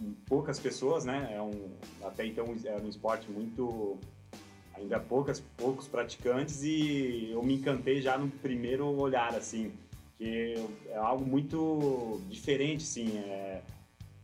[0.00, 1.32] um- poucas pessoas, né?
[1.34, 1.70] É um,
[2.02, 3.96] até então era um esporte muito.
[4.74, 9.72] Ainda poucas, poucos praticantes e eu me encantei já no primeiro olhar, assim
[10.20, 10.54] que
[10.88, 13.16] é algo muito diferente, assim.
[13.16, 13.62] É...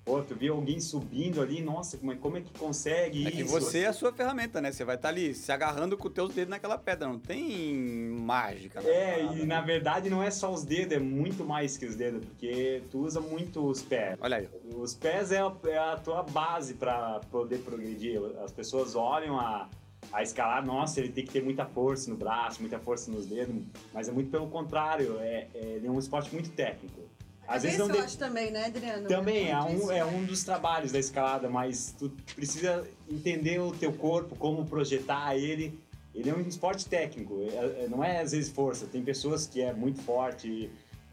[0.07, 3.43] Pô, tu vê alguém subindo ali, nossa, como é, como é que consegue É que
[3.43, 3.51] isso?
[3.51, 4.71] você é a sua ferramenta, né?
[4.71, 7.75] Você vai estar ali se agarrando com os teus dedos naquela pedra, não tem
[8.13, 8.81] mágica.
[8.81, 9.45] na É, e né?
[9.47, 13.01] na verdade não é só os dedos, é muito mais que os dedos, porque tu
[13.01, 14.17] usa muito os pés.
[14.21, 14.49] Olha aí.
[14.77, 18.21] Os pés é a, é a tua base para poder progredir.
[18.45, 19.69] As pessoas olham a,
[20.13, 23.57] a escalar, nossa, ele tem que ter muita força no braço, muita força nos dedos,
[23.93, 27.01] mas é muito pelo contrário, é, é, ele é um esporte muito técnico.
[27.49, 29.09] Às vezes não de- acho também, né, Adriano?
[29.09, 33.93] Também é um, é um dos trabalhos da escalada, mas tu precisa entender o teu
[33.93, 35.79] corpo, como projetar ele.
[36.15, 38.87] Ele é um esporte técnico, é- é- não é às vezes força.
[38.87, 40.71] Tem pessoas que é muito forte,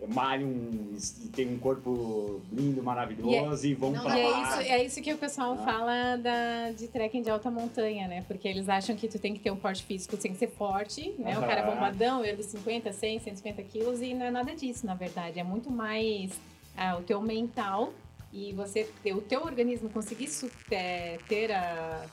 [0.07, 4.85] malham e tem um corpo lindo, maravilhoso e, vão Não, pra e é isso, é
[4.85, 8.23] isso que o pessoal fala da, de trekking de alta montanha, né?
[8.27, 11.13] Porque eles acham que tu tem que ter um porte físico, tem que ser forte,
[11.19, 11.37] né?
[11.37, 14.85] O cara é bombadão, ele de 50, 100, 150 quilos, e não é nada disso,
[14.85, 15.39] na verdade.
[15.39, 16.31] É muito mais
[16.77, 17.93] ah, o teu mental
[18.31, 20.29] e você ter, o teu organismo conseguir
[20.71, 22.05] é, ter a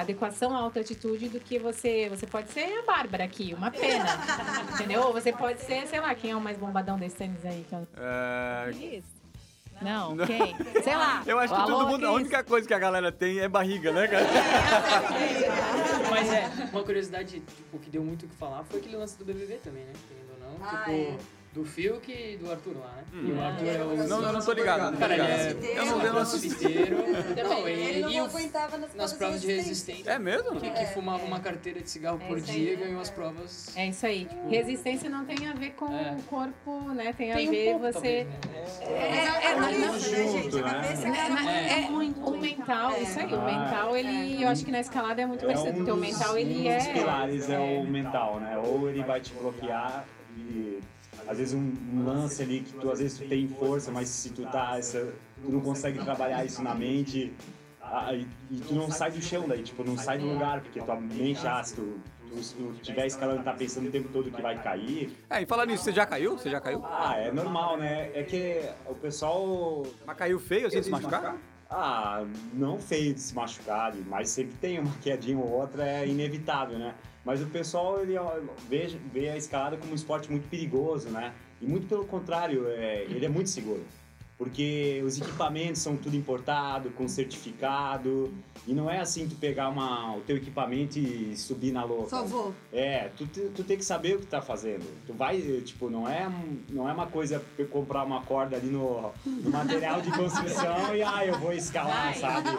[0.00, 2.08] adequação à alta altitude do que você.
[2.08, 4.06] Você pode ser a Bárbara aqui, uma pena.
[4.74, 5.02] entendeu?
[5.02, 7.64] Ou você pode ser, sei lá, quem é o mais bombadão desses tênis aí?
[7.66, 9.02] Então, É,
[9.80, 10.56] Não, quem?
[10.82, 11.22] Sei lá.
[11.26, 13.92] Eu acho que Alô, todo mundo, a única coisa que a galera tem é barriga,
[13.92, 14.26] né, cara?
[16.10, 19.24] Mas é, uma curiosidade, tipo, que deu muito o que falar foi aquele lance do
[19.24, 19.92] BBB também, né?
[20.08, 20.66] Querendo ou não.
[20.66, 21.37] Ah, tipo, é.
[21.58, 23.02] Do Fiuk e do Arthur lá, né?
[23.12, 23.26] Hum.
[23.26, 24.08] E o Arthur é o...
[24.08, 25.64] Não, eu não tô ligado, não tô Cara, ele ligado.
[25.64, 26.64] é Eu não, eu não assisti.
[27.42, 30.10] Não, Ele e, não e o- aguentava nas, nas provas de resistência.
[30.10, 30.60] É mesmo?
[30.60, 33.76] Que, que fumava uma carteira de cigarro É por dia e ganhou as provas.
[33.76, 34.28] É isso aí.
[34.48, 36.16] Resistência não tem a ver com É.
[36.16, 37.12] o corpo, né?
[37.16, 38.26] Tem a Tem um ver pouco, você.
[38.26, 38.88] talvez, né?
[38.88, 40.58] É, é, né, junto?
[40.58, 40.70] A né?
[40.70, 42.20] cabeça É, é, é muito.
[42.20, 43.00] o mental, É.
[43.02, 43.32] isso aí.
[43.34, 44.42] O Ah, mental, ele.
[44.44, 45.70] Eu acho que na escalada é muito É parecido.
[45.70, 46.92] um Porque o dos- mental, um ele dos é.
[46.92, 48.58] pilares é o mental, né?
[48.64, 50.04] Ou ele vai te bloquear
[50.36, 50.78] e
[51.28, 54.30] às vezes um, um lance ali que tu às vezes tu tem força, mas se
[54.30, 55.12] tu tá essa,
[55.42, 57.32] tu não consegue trabalhar isso na mente
[57.82, 60.80] ah, e, e tu não sai do chão daí, tipo, não sai do lugar, porque
[60.80, 64.30] tua mente, ah, se tu, tu, se tu tiver escalando, tá pensando o tempo todo
[64.30, 66.36] que vai cair, É, e falar nisso, você já caiu?
[66.36, 66.82] Você já caiu?
[66.84, 68.10] ah, é normal, né?
[68.14, 71.36] É que o pessoal Mas caiu feio assim de se machucar?
[71.70, 76.78] Ah, não feio de se machucar, mas sempre tem uma quedinha ou outra, é inevitável,
[76.78, 76.94] né?
[77.28, 78.14] Mas o pessoal ele
[78.70, 81.34] vê, vê a escalada como um esporte muito perigoso, né?
[81.60, 83.84] E muito pelo contrário, é, ele é muito seguro.
[84.38, 88.32] Porque os equipamentos são tudo importado, com certificado.
[88.68, 92.10] E não é assim tu pegar uma, o teu equipamento e subir na louca.
[92.10, 92.54] Só vou.
[92.72, 94.84] É, tu, te- tu tem que saber o que tá fazendo.
[95.06, 96.30] Tu vai, tipo, não é,
[96.70, 101.26] não é uma coisa comprar uma corda ali no, no material de construção e ah,
[101.26, 102.50] eu vou escalar, sabe?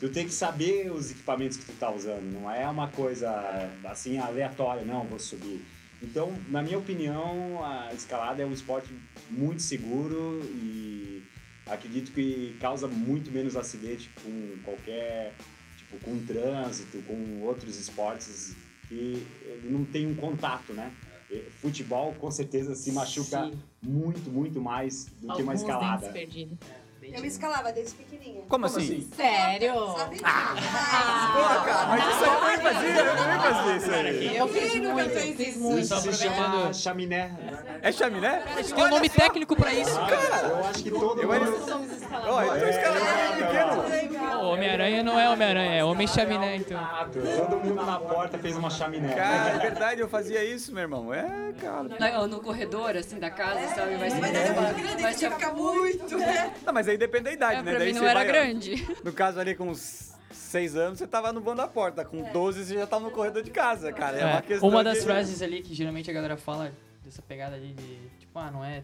[0.00, 2.22] Tu tem que saber os equipamentos que tu tá usando.
[2.40, 5.62] Não é uma coisa assim aleatória, não, vou subir.
[6.00, 8.88] Então, na minha opinião, a escalada é um esporte
[9.30, 11.22] muito seguro e
[11.66, 15.34] acredito que causa muito menos acidente com qualquer,
[15.76, 18.54] tipo, com trânsito, com outros esportes
[18.88, 19.26] que
[19.64, 20.92] não tem um contato, né?
[21.30, 23.58] E Futebol com certeza se machuca Sim.
[23.82, 26.08] muito, muito mais do que uma Alguns escalada.
[26.08, 26.58] dentes perdidos.
[27.08, 27.26] Eu tímido.
[27.26, 28.42] escalava desde pequenininha.
[28.48, 29.08] Como assim?
[29.16, 29.96] Sério?
[29.96, 30.18] Sabe?
[30.18, 34.36] Pô, cara, mas isso aí eu também fazia, eu também fazia isso aí.
[34.36, 35.80] Eu fiz muito, fiz muito.
[35.80, 37.32] Isso se chama chaminé.
[37.82, 38.42] É chaminé?
[38.54, 39.98] Mas tem um nome técnico pra isso.
[39.98, 41.98] Eu acho que todo Eu mundo...
[42.26, 44.38] Ó, eu tô escalando desde pequeno.
[44.38, 46.78] O Homem-Aranha não é Homem-Aranha, é Homem Chaminé, então.
[47.12, 49.14] Todo mundo na porta fez uma chaminé.
[49.14, 51.12] Cara, é verdade, eu fazia isso, meu irmão.
[51.12, 52.26] É, cara.
[52.26, 53.96] No corredor, assim, da casa, sabe?
[53.96, 56.52] Vai ser é muito grande, vai ser fica muito, né?
[56.64, 57.70] Não, mas aí depende da idade, É, né?
[57.70, 58.86] pra Daí mim você não era vai- grande.
[59.04, 62.04] No caso ali, com uns 6 anos, você tava no vão da porta.
[62.04, 64.18] Com 12, você já tava no corredor de casa, cara.
[64.18, 66.72] É, uma É, questão uma das de- frases ali que geralmente a galera fala
[67.04, 68.82] dessa pegada ali de, tipo, ah, não é.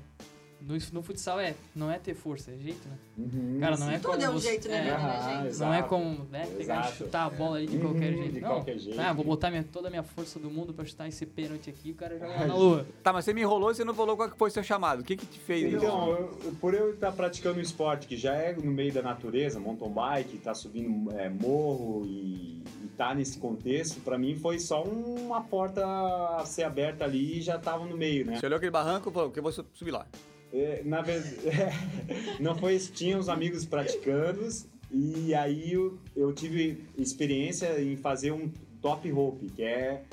[0.67, 2.97] No, no futsal é, não é ter força, é jeito, né?
[3.19, 5.37] Uhum, Cara, não é Tudo como é um você- jeito na é, vida, né, Ah,
[5.37, 5.47] gente?
[5.49, 5.71] exato.
[5.71, 6.89] Não é como, né, pegar Exato.
[6.89, 8.33] e chutar a bola ali de Uhum, qualquer jeito.
[8.33, 8.49] de não.
[8.49, 9.01] qualquer jeito.
[9.01, 11.91] Ah, vou botar minha, toda a minha força do mundo pra chutar esse pênalti aqui
[11.91, 12.87] e o cara joga na lua.
[13.03, 15.01] Tá, mas você me enrolou e você não falou qual que foi o seu chamado.
[15.01, 15.77] O que que te fez isso?
[15.85, 19.03] Então, eu- eu- por eu estar praticando um esporte que já é no meio da
[19.03, 24.59] natureza, mountain bike, tá subindo é, morro e, e tá nesse contexto, pra mim foi
[24.59, 25.85] só uma porta
[26.39, 28.37] a ser aberta ali e já tava no meio, né?
[28.41, 30.07] Você olhou aquele barranco e falou que eu vou subir lá.
[30.55, 31.37] É, na verdade,
[32.39, 32.93] não foi isso.
[32.93, 34.49] Tinha os amigos praticando
[34.89, 38.49] e aí eu, eu tive experiência em fazer um
[38.81, 40.05] top rope, que é,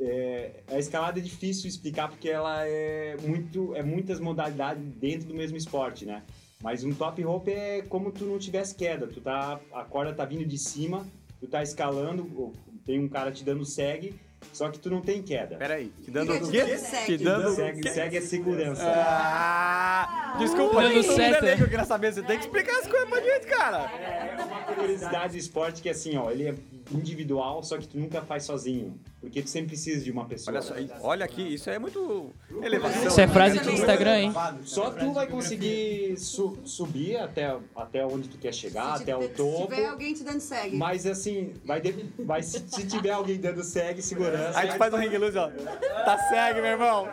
[0.00, 5.34] é a escalada é difícil explicar porque ela é muito é muitas modalidades dentro do
[5.34, 6.24] mesmo esporte, né?
[6.60, 10.24] Mas um top rope é como tu não tivesse queda, tu tá a corda tá
[10.24, 11.06] vindo de cima,
[11.38, 12.52] tu tá escalando,
[12.84, 14.14] tem um cara te dando segue,
[14.52, 15.56] só que tu não tem queda.
[15.56, 16.64] Pera aí, te dando o quê?
[17.06, 18.82] Te dando Segue, segue é segurança.
[18.84, 21.44] Ah, desculpa, Dando gente, todo mundo é seta.
[21.44, 22.12] leigo, eu queria saber.
[22.12, 23.78] Você tem que explicar as coisas pra gente, cara.
[23.78, 26.54] É uma curiosidade do esporte que assim, ó, ele é
[26.92, 28.98] individual, só que tu nunca faz sozinho.
[29.20, 30.54] Porque tu sempre precisa de uma pessoa.
[30.54, 32.30] Olha só, olha aqui, isso é muito
[32.62, 33.08] elevação.
[33.08, 34.32] Isso é frase de Instagram, hein?
[34.64, 39.28] Só tu vai conseguir su- subir até, até onde tu quer chegar, Se até o
[39.30, 39.62] topo.
[39.72, 40.76] Se tiver alguém te dando segue.
[40.76, 44.58] Mas assim, vai, de- vai se, se tiver alguém dando segue, segurança.
[44.58, 45.48] Aí gente faz um ring loose, ó.
[45.48, 47.08] Tá segue, meu irmão.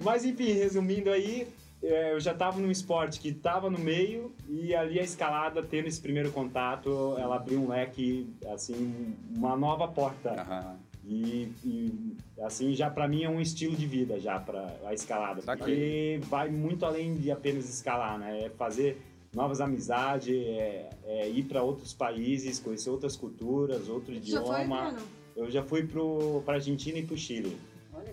[0.00, 1.46] Mas enfim, resumindo aí,
[1.84, 6.00] eu já tava num esporte que tava no meio e ali a escalada, tendo esse
[6.00, 10.30] primeiro contato, ela abriu um leque, assim, uma nova porta.
[10.30, 10.76] Aham.
[11.06, 15.42] E, e, assim, já pra mim é um estilo de vida já para a escalada,
[15.42, 16.18] Saquei.
[16.18, 18.46] porque vai muito além de apenas escalar, né?
[18.46, 19.02] É fazer
[19.34, 24.96] novas amizades, é, é ir para outros países, conhecer outras culturas, outro idioma.
[25.36, 27.58] Eu já fui pro pra Argentina e pro Chile.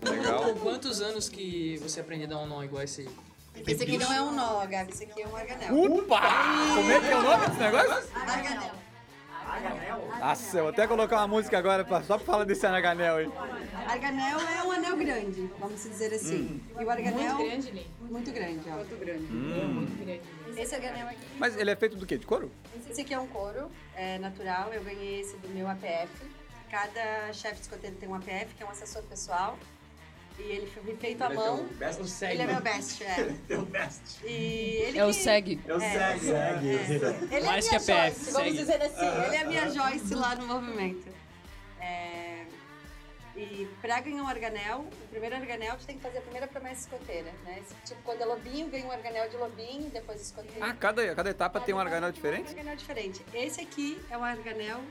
[0.04, 0.44] Legal.
[0.44, 3.10] Com quantos anos que você aprendeu a dar um nó igual esse aí?
[3.67, 4.91] Esse aqui não é um nó, Gabi.
[4.91, 5.93] Esse aqui é um arganel.
[5.93, 6.21] Opa!
[6.76, 8.12] Como é que é o nome desse negócio?
[8.15, 8.82] Arganel.
[10.19, 13.32] Nossa, eu vou até colocar uma música agora pra, só pra falar desse anaganel aí.
[13.88, 16.62] Arganel é um anel grande, vamos dizer assim.
[16.80, 17.36] E o arganel...
[17.36, 17.86] Muito grande, Lê.
[18.09, 18.76] Muito grande, ó.
[18.76, 19.24] Muito grande.
[19.24, 20.22] Muito grande.
[20.57, 21.26] Esse arganel aqui.
[21.38, 22.18] Mas ele é feito do quê?
[22.18, 22.51] De couro?
[22.89, 24.72] Esse aqui é um couro é, natural.
[24.74, 26.09] Eu ganhei esse do meu APF.
[26.70, 29.57] Cada chefe de escoteiro tem um APF, que é um assessor pessoal.
[30.40, 31.68] E ele foi feito à mão.
[32.30, 33.36] Ele é meu best, é.
[33.48, 34.02] Teu best.
[34.26, 34.28] E
[34.88, 35.60] ele É o que- SEG.
[35.68, 35.92] Eu É.
[36.18, 36.26] segue.
[36.26, 37.36] segue.
[37.36, 38.58] Ele Mais é que minha a PF, Joyce, vamos segue.
[38.58, 39.26] dizer assim.
[39.26, 41.08] Ele é a minha Joyce lá no movimento.
[41.80, 42.46] É,
[43.36, 46.82] E pra ganhar um arganel, o primeiro arganel, tu tem que fazer a primeira promessa
[46.82, 47.62] escoteira, né?
[47.86, 50.58] Tipo, quando é lobinho, ganha um arganel de lobinho, depois escoteiro.
[50.64, 52.48] Ah, cada, cada etapa tem um arganel diferente?
[52.48, 53.26] Um arganel diferente.
[53.34, 54.82] Esse aqui é um arganel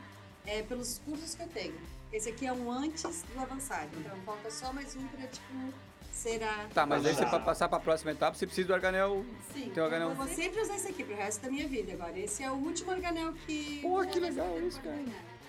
[0.47, 1.75] é, pelos cursos que eu tenho.
[2.13, 3.89] Esse aqui é um antes do avançado.
[3.99, 5.73] Então falta só mais um pra, tipo,
[6.05, 6.47] terceira.
[6.75, 9.25] Tá, mas aí você pra passar pra próxima etapa, você precisa do organel.
[9.53, 10.11] Sim, Tem organel.
[10.11, 12.19] eu vou sempre usar esse aqui pro resto da minha vida agora.
[12.19, 13.79] Esse é o último organel que.
[13.83, 14.97] Pô, que legal isso, cara.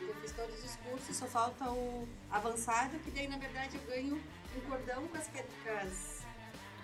[0.02, 4.22] Eu fiz todos os cursos, só falta o avançado, que daí na verdade eu ganho
[4.56, 5.28] um cordão com as.
[5.28, 5.40] com
[5.82, 6.11] as-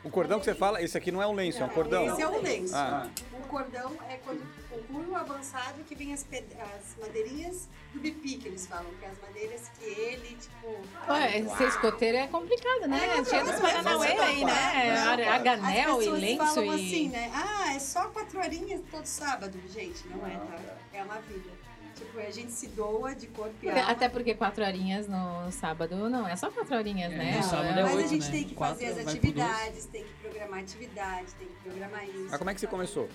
[0.03, 2.07] O cordão que você fala, esse aqui não é um lenço, é um cordão.
[2.07, 2.75] Esse é o lenço.
[2.75, 3.09] Ah.
[3.33, 8.47] O cordão é quando conclui o avançado que vem as, as madeirinhas do bipi, que
[8.47, 11.11] eles falam, que é as madeiras que ele, tipo.
[11.11, 13.17] Ué, ser escoteiro é complicado, né?
[13.17, 14.97] É, Cheio dos Paranauê aí, não né?
[14.99, 16.75] Ar- Aganel e lenço falam e...
[16.75, 17.31] assim, né?
[17.33, 19.59] Ah, é só quatro horinhas todo sábado.
[19.69, 20.59] Gente, não, é, tá?
[20.93, 21.57] É uma vida.
[21.97, 23.91] Tipo, a gente se doa de corpo e alma.
[23.91, 27.37] Até porque quatro horinhas no sábado não é só quatro horinhas, né?
[27.37, 28.31] no sábado é Mas oito, a gente né?
[28.31, 32.27] tem que Quatro fazer as vai atividades, tem que programar atividades, tem que programar isso.
[32.29, 33.09] Mas como é que você começou?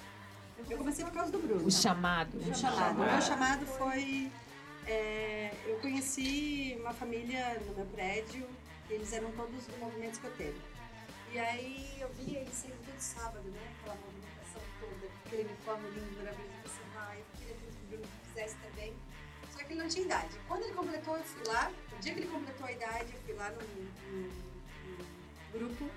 [0.68, 1.66] Eu comecei por causa do Bruno.
[1.66, 2.38] O chamado.
[2.38, 3.00] O chamado.
[3.00, 4.30] O meu chamado foi.
[4.86, 8.46] é, eu conheci uma família no meu prédio,
[8.90, 10.54] e eles eram todos do movimento escoteiro.
[11.32, 13.60] E aí eu via eles sempre todo sábado, né?
[13.80, 16.52] Aquela movimentação toda, aquele uniforme lindo, maravilhoso.
[16.54, 17.41] Eu pensei,
[18.32, 18.92] fizesse também.
[19.50, 20.38] Só que ele não tinha idade.
[20.48, 21.70] Quando ele completou, eu fui lá.
[21.92, 24.28] No dia que ele completou a idade, eu fui lá no, no-
[25.52, 25.88] no grupo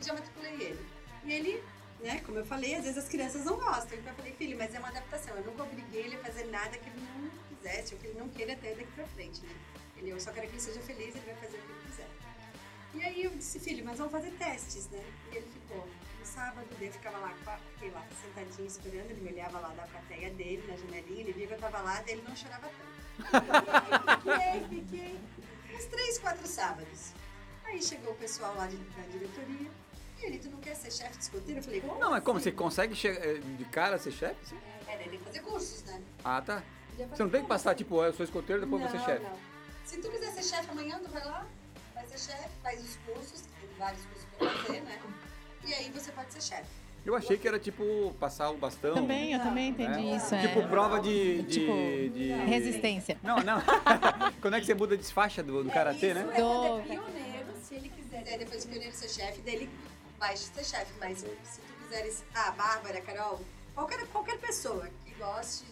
[0.00, 0.86] e já matriculei ele.
[1.24, 1.62] E ele
[2.00, 2.20] né?
[2.26, 3.96] Como eu falei, às vezes as crianças não gostam.
[3.96, 5.34] Então eu falei, filho, mas é uma adaptação.
[5.36, 8.28] Eu nunca obriguei ele a fazer nada que ele não quisesse ou que ele não
[8.28, 9.54] queira até daqui pra frente, né?
[9.96, 12.08] Ele, eu só quero que ele seja feliz, ele vai fazer o que ele quiser.
[12.94, 15.02] E aí eu disse, filho, mas vamos fazer testes, né?
[15.32, 15.88] E ele ficou.
[16.24, 17.34] No sábado, daí eu ficava lá,
[17.74, 21.46] fiquei lá sentadinho esperando, ele me olhava lá da plateia dele, na janelinha, ele via
[21.48, 24.22] que eu tava lá, daí ele não chorava tanto.
[24.22, 25.20] Fiquei, fiquei.
[25.76, 27.12] Uns três, quatro sábados.
[27.66, 29.70] Aí chegou o pessoal lá de- da diretoria.
[30.18, 31.60] E ele, tu não quer ser chefe de escoteiro?
[31.60, 32.38] Eu falei, como Não, mas como?
[32.38, 32.44] assim?
[32.50, 34.46] Você consegue chegar eh, de cara ser chefe?
[34.46, 34.58] Sim.
[34.88, 36.02] É, daí tem que fazer cursos, né?
[36.24, 36.62] Ah, tá.
[36.96, 39.26] Você não tem que passar, tipo, eu sou escoteiro, depois não, você é chefe.
[39.84, 41.46] Se tu quiser ser chefe amanhã, tu vai lá,
[41.92, 45.02] vai ser chefe, faz os cursos, tem vários cursos pra fazer, né?
[45.66, 46.68] E aí você pode ser chefe.
[47.04, 48.94] Eu achei que era tipo passar o bastão.
[48.94, 50.16] Também, eu também entendi É.
[50.16, 50.34] isso.
[50.34, 50.40] é.
[50.48, 51.42] Tipo prova de.
[51.42, 51.72] de, Tipo,
[52.16, 53.18] de- Resistência.
[53.22, 53.60] Não, não.
[54.40, 56.22] Quando é que você muda de faixa do, do karatê, né?
[56.22, 58.24] Isso é Do- fazer pioneiro, se ele quiser.
[58.24, 59.70] Daí depois o pioneiro ser chefe, daí ele
[60.18, 60.92] vai ser chefe.
[60.98, 61.26] Mas se
[61.60, 63.38] tu quiseres, ah, Bárbara, Carol,
[63.74, 65.64] qualquer, qualquer pessoa que goste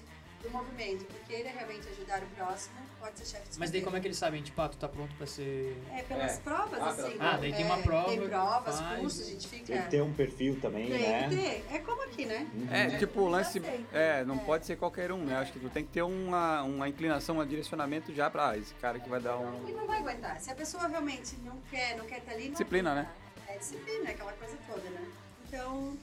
[0.43, 3.97] do movimento, que queira realmente ajudar o próximo, pode ser chefe de Mas daí como
[3.97, 5.77] é que eles sabem, tipo, ah, tu tá pronto pra ser...
[5.93, 6.41] É, pelas É.
[6.41, 7.17] provas, Ah, assim.
[7.19, 9.01] Ah, daí tem uma é, prova Tem provas, faz.
[9.01, 9.67] cursos, a gente fica.
[9.67, 11.29] Tem que ter um perfil também, Tem né?
[11.29, 11.75] que ter.
[11.75, 12.47] É como aqui, né?
[12.71, 13.61] É, tipo, o lance.
[13.93, 15.37] É, não pode ser qualquer um, né?
[15.37, 18.73] Acho que tu tem que ter uma, uma inclinação, um direcionamento já pra ah, esse
[18.75, 19.69] cara que vai dar um.
[19.69, 20.41] E não vai aguentar.
[20.41, 23.09] Se a pessoa realmente não quer, não quer estar ali, não Disciplina, né?
[23.49, 25.07] É disciplina, aquela coisa toda, né?
[25.49, 25.97] Então,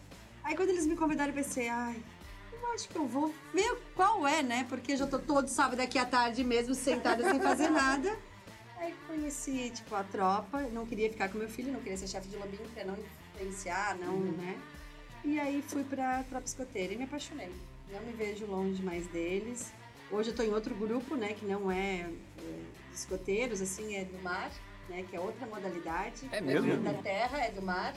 [0.44, 1.96] aí quando eles me convidaram, eu pensei, ai,
[2.70, 4.66] eu acho que eu vou ver qual é, né?
[4.70, 8.18] Porque já tô todo sábado aqui à tarde mesmo, sentada sem fazer nada.
[8.78, 12.30] Aí conheci, tipo, a tropa, não queria ficar com meu filho, não queria ser chefe
[12.30, 12.96] de lobinho pra não
[13.36, 14.58] influenciar, não, né?
[15.24, 17.52] E aí fui pra tropa escoteira e me apaixonei.
[17.92, 19.72] Não me vejo longe mais deles.
[20.12, 22.62] Hoje eu tô em outro grupo, né, que não é, é
[22.94, 24.50] escoteiros, assim, é do mar,
[24.90, 26.28] né, que é outra modalidade.
[26.32, 26.76] É mesmo?
[26.78, 27.94] Da terra, é do mar.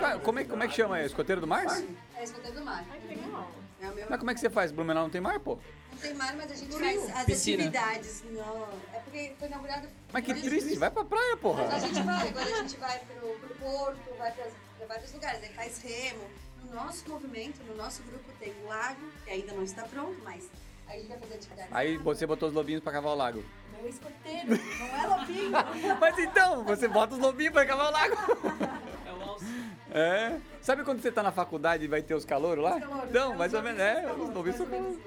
[0.00, 0.98] Cara, como é, como é que chama?
[0.98, 1.64] É escoteiro do mar?
[2.16, 2.84] É escoteiro do mar.
[3.80, 4.06] É o meu.
[4.08, 4.72] Mas como é que você faz?
[4.72, 5.58] Blumenau não tem mar, pô?
[5.92, 7.64] Não tem mar, mas a gente faz as Piscina.
[7.64, 8.24] atividades.
[8.30, 9.88] Não, é porque foi inaugurado.
[10.12, 11.64] Mas que triste, vai pra praia, porra.
[11.64, 14.46] Mas a gente vai, agora a gente vai pro, pro porto, vai pra,
[14.78, 16.24] pra vários lugares, aí faz remo.
[16.64, 20.48] No nosso movimento, no nosso grupo tem um lago, que ainda não está pronto, mas
[20.86, 21.68] aí a gente vai fazer atividade.
[21.72, 23.44] Aí você botou os lobinhos pra cavar o lago.
[23.80, 25.50] Meu escoteiro, não é lobinho.
[26.00, 28.16] Mas então, você bota os lobinhos pra cavar o lago.
[29.06, 29.44] É o alce.
[29.92, 30.38] É.
[30.60, 32.78] Sabe quando você tá na faculdade e vai ter os calouros lá?
[32.78, 34.98] Calouros, Então, é, mais os ou menos, é, os lobinhos são calouros.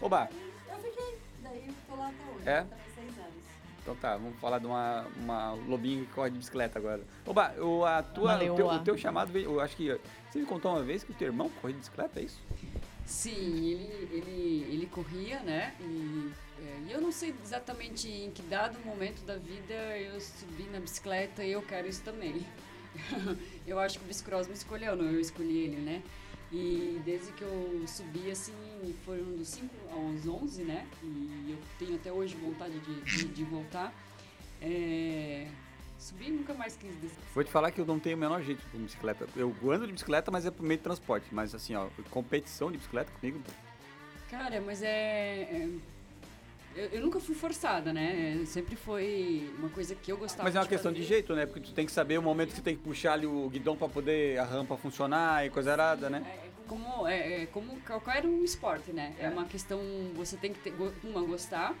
[0.00, 0.28] Oba,
[0.68, 2.60] Eu fiquei, daí eu tô lá até hoje, É?
[2.62, 3.34] também seis anos.
[3.82, 7.02] então tá, vamos falar de uma, uma lobinho que corre de bicicleta agora.
[7.26, 9.98] Oba, o, a tua, o, teu, o teu chamado veio, eu acho que,
[10.30, 12.40] você me contou uma vez que o teu irmão corre de bicicleta, é isso?
[13.06, 15.74] Sim, ele, ele, ele corria, né?
[15.80, 20.80] E, é, eu não sei exatamente em que dado momento da vida eu subi na
[20.80, 22.44] bicicleta e eu quero isso também.
[23.64, 26.02] eu acho que o bicicross me escolheu, não eu escolhi ele, né?
[26.52, 28.52] E desde que eu subi, assim,
[29.04, 30.86] foram dos 5 aos 11, né?
[31.02, 33.94] E eu tenho até hoje vontade de, de, de voltar.
[34.60, 35.46] É,
[36.06, 37.18] subi e nunca mais quis descer.
[37.34, 39.26] Vou te falar que eu não tenho o menor jeito com bicicleta.
[39.36, 41.26] Eu ando de bicicleta, mas é por meio de transporte.
[41.32, 43.40] Mas assim, ó, competição de bicicleta comigo.
[44.30, 45.42] Cara, mas é.
[45.42, 45.68] é-
[46.74, 48.42] eu, eu nunca fui forçada, né?
[48.46, 51.02] Sempre foi uma coisa que eu gostava Mas é uma questão fazer.
[51.02, 51.46] de jeito, né?
[51.46, 53.76] Porque tu tem que saber o momento que você tem que puxar ali o guidão
[53.76, 56.22] pra poder a rampa funcionar e coisa arada, né?
[56.26, 59.14] É, é como, é, é como qualquer um esporte, né?
[59.18, 59.24] É.
[59.24, 59.28] É.
[59.30, 59.80] uma questão,
[60.14, 61.74] você tem que ter, uma, gostar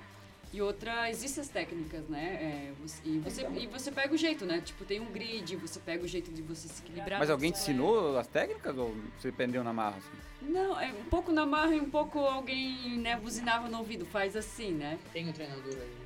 [0.52, 2.24] E outra, existem as técnicas, né?
[2.40, 2.72] É,
[3.04, 4.60] e, você, e você pega o jeito, né?
[4.60, 7.18] Tipo, tem um grid, você pega o jeito de você se equilibrar.
[7.18, 7.82] Mas alguém te bicicleta.
[7.82, 9.96] ensinou as técnicas ou você aprendeu na marra?
[9.96, 10.52] Assim?
[10.52, 14.36] Não, é um pouco na marra e um pouco alguém, né, buzinava no ouvido, faz
[14.36, 14.98] assim, né?
[15.12, 16.05] Tem um treinador aí.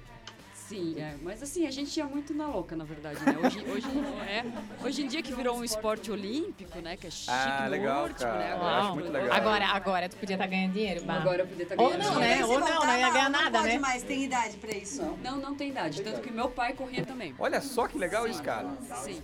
[0.71, 3.37] Sim, é, mas assim, a gente ia muito na louca, na verdade, né?
[3.45, 3.89] Hoje, hoje,
[4.29, 4.45] é,
[4.87, 6.97] hoje em dia que virou um esporte olímpico, né?
[6.97, 8.53] Que é chique Ah, no legal, último, né?
[8.53, 9.33] Agora, acho muito legal.
[9.37, 11.14] Agora, agora tu podia estar ganhando dinheiro, Bah.
[11.14, 12.39] Agora eu podia estar Ou ganhando não, dinheiro.
[12.39, 12.45] né?
[12.45, 13.79] Ou não, voltar, não ia ganhar não nada, pode né?
[13.81, 15.03] mais, tem idade pra isso?
[15.25, 16.03] Não, não tem idade.
[16.03, 17.35] Tanto que meu pai corria também.
[17.37, 18.68] Olha só que legal isso, cara.
[19.03, 19.21] Sim.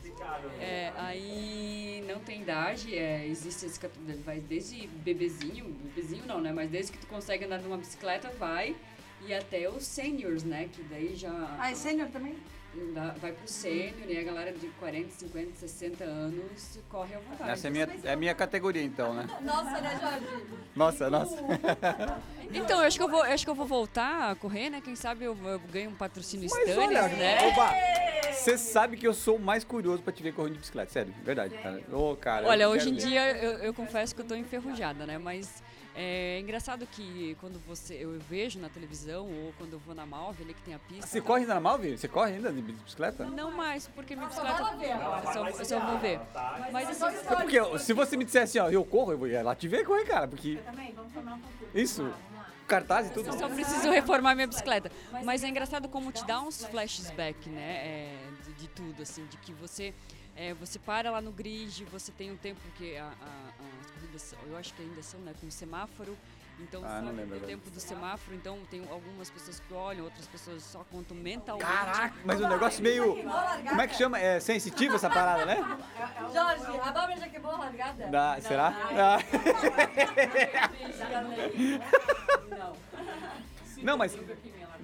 [0.61, 3.79] É, aí não tem idade, é, existe esse
[4.25, 6.53] vai desde bebezinho, bebezinho não, né?
[6.53, 8.75] Mas desde que tu consegue andar numa bicicleta, vai.
[9.27, 10.69] E até os seniors, né?
[10.73, 11.57] Que daí já.
[11.59, 12.37] Ah, é sênior também?
[13.19, 17.51] vai pro sênior e a galera de 40, 50, 60 anos corre à vontade.
[17.51, 19.27] Essa é a minha, é minha categoria, então, né?
[19.43, 20.47] Nossa, né, Jorge?
[20.75, 21.37] Nossa, nossa.
[22.55, 24.81] Então, eu acho que eu vou, eu acho que eu vou voltar a correr, né?
[24.81, 27.49] Quem sabe eu, eu ganho um patrocínio Mas Stannis, olha, né?
[27.49, 27.75] opa,
[28.33, 31.13] você sabe que eu sou o mais curioso pra te ver correndo de bicicleta, sério,
[31.25, 31.83] verdade, cara.
[31.93, 32.47] Ô, cara.
[32.47, 33.01] Olha, hoje em ver.
[33.01, 35.19] dia eu, eu confesso que eu tô enferrujada, né?
[35.19, 35.61] Mas
[35.99, 40.43] é engraçado que quando você eu vejo na televisão ou quando eu vou na Malve
[40.45, 41.07] ali que tem a pista.
[41.07, 41.97] Você corre ainda na Malve?
[41.97, 43.25] Você corre ainda de bicicleta?
[43.25, 44.61] Não mais, porque minha bicicleta.
[44.61, 46.21] Eu só, eu só vou ver.
[46.71, 49.27] Mas assim, É porque eu- se você me dissesse assim, ó, eu corro, eu vou
[49.27, 51.79] ir lá te ver correr, cara, porque Também, vamos formar um pouco.
[51.79, 52.13] isso,
[52.69, 53.29] cartaz e tudo.
[53.29, 54.91] eu só preciso reformar minha bicicleta.
[55.25, 57.63] Mas é engraçado como te dá uns flashback, né?
[57.63, 59.95] é, de, de tudo, assim, de que você.
[60.39, 63.51] é, você para lá no grid, você tem um tempo que a- a-
[63.96, 66.17] as são- eu acho que ainda são, né, com semáforo.
[66.59, 67.41] Então, Ah, sabe, o agora.
[67.41, 71.69] tempo do semáforo, então tem algumas pessoas que olham, outras pessoas só contam mentalmente.
[71.71, 73.15] Caraca, mas um negócio meio.
[73.69, 74.19] Como é que chama?
[74.19, 75.57] É sensitivo essa parada, né?
[76.33, 78.07] Jorge, a Bárbara já quebrou a largada?
[78.07, 78.69] Dá, será?
[78.69, 79.19] Ah.
[82.49, 82.77] Não.
[83.83, 84.17] Não, mas,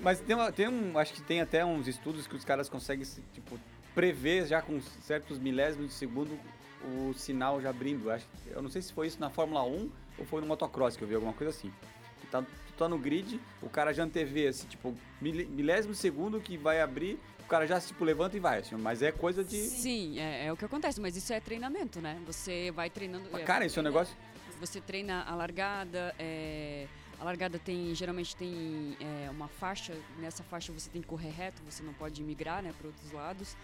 [0.02, 0.98] mas tem, uma- tem um.
[0.98, 3.58] Acho que tem até uns estudos que os caras conseguem, se, tipo,
[3.94, 6.38] prever já com certos milésimos de segundo
[6.84, 8.10] o sinal já abrindo.
[8.10, 11.02] Acho, eu não sei se foi isso na Fórmula 1 ou foi no motocross que
[11.04, 11.72] eu vi alguma coisa assim.
[12.20, 16.40] Que tá, tu tá no grid, o cara já antevê, assim, tipo, mil- milésimo segundo
[16.40, 19.56] que vai abrir, o cara já, tipo, levanta e vai, assim, mas é coisa de...
[19.56, 22.20] Sim, é, é o que acontece, mas isso é treinamento, né?
[22.26, 23.28] Você vai treinando.
[23.36, 24.16] é, Cara, isso é um negócio...
[24.60, 26.86] Você treina a largada, é,
[27.18, 31.60] a largada tem, geralmente tem é, uma faixa, nessa faixa você tem que correr reto,
[31.68, 33.56] você não pode migrar, né, para outros lados.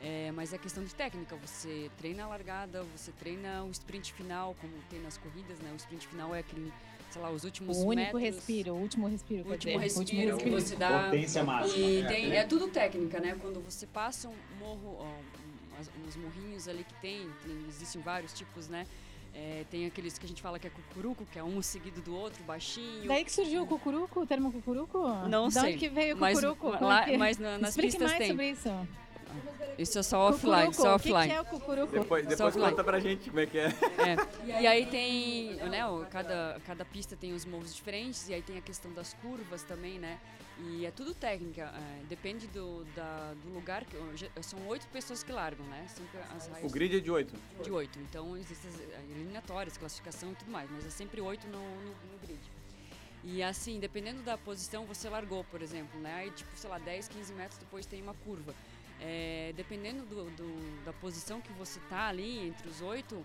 [0.00, 4.54] É, mas é questão de técnica, você treina a largada, você treina o sprint final,
[4.60, 5.70] como tem nas corridas, né?
[5.72, 6.70] O sprint final é aquele,
[7.10, 9.48] sei lá, os últimos O único metros, respiro, o último respiro.
[9.48, 11.78] o último dizer, respiro, que você dá Potência máxima.
[11.84, 13.36] e tem, é tudo técnica, né?
[13.40, 18.34] Quando você passa um morro, ó, um- uns morrinhos ali que tem, tem- existem vários
[18.34, 18.86] tipos, né?
[19.34, 22.14] É, tem aqueles que a gente fala que é cucuruco, que é um seguido do
[22.14, 23.06] outro, baixinho.
[23.08, 24.98] Daí que surgiu o cucuruco, o termo cucuruco?
[25.28, 26.72] Não da sei, onde que veio o mas cucuruco?
[26.72, 28.28] Como lá- é que- mas na- nas Explique pistas mais tem.
[28.28, 28.68] sobre isso.
[29.78, 31.32] Isso é só offline, só O que, que offline.
[31.34, 31.92] é o cucuruco?
[31.92, 32.70] Depois, depois offline.
[32.70, 33.66] conta pra gente como é que é.
[33.66, 34.60] É.
[34.60, 38.62] E aí tem, né, cada, cada pista tem os morros diferentes, e aí tem a
[38.62, 40.18] questão das curvas também, né?
[40.58, 43.96] E é tudo técnica, é, depende do, da- do lugar, que,
[44.42, 45.84] são oito pessoas que largam, né?
[45.88, 47.34] Sempre as O grid é de 8.
[47.62, 47.98] de oito.
[47.98, 51.90] Então existem as eh, eliminatórias, classificação e tudo mais, mas é sempre oito no, no,
[51.90, 52.40] no grid.
[53.22, 56.14] E assim, dependendo da posição, você largou, por exemplo, né?
[56.14, 58.54] Aí, tipo, sei lá, 10, 15 metros depois tem uma curva.
[59.00, 63.24] É, dependendo do, do- da posição que você tá ali, entre os oito,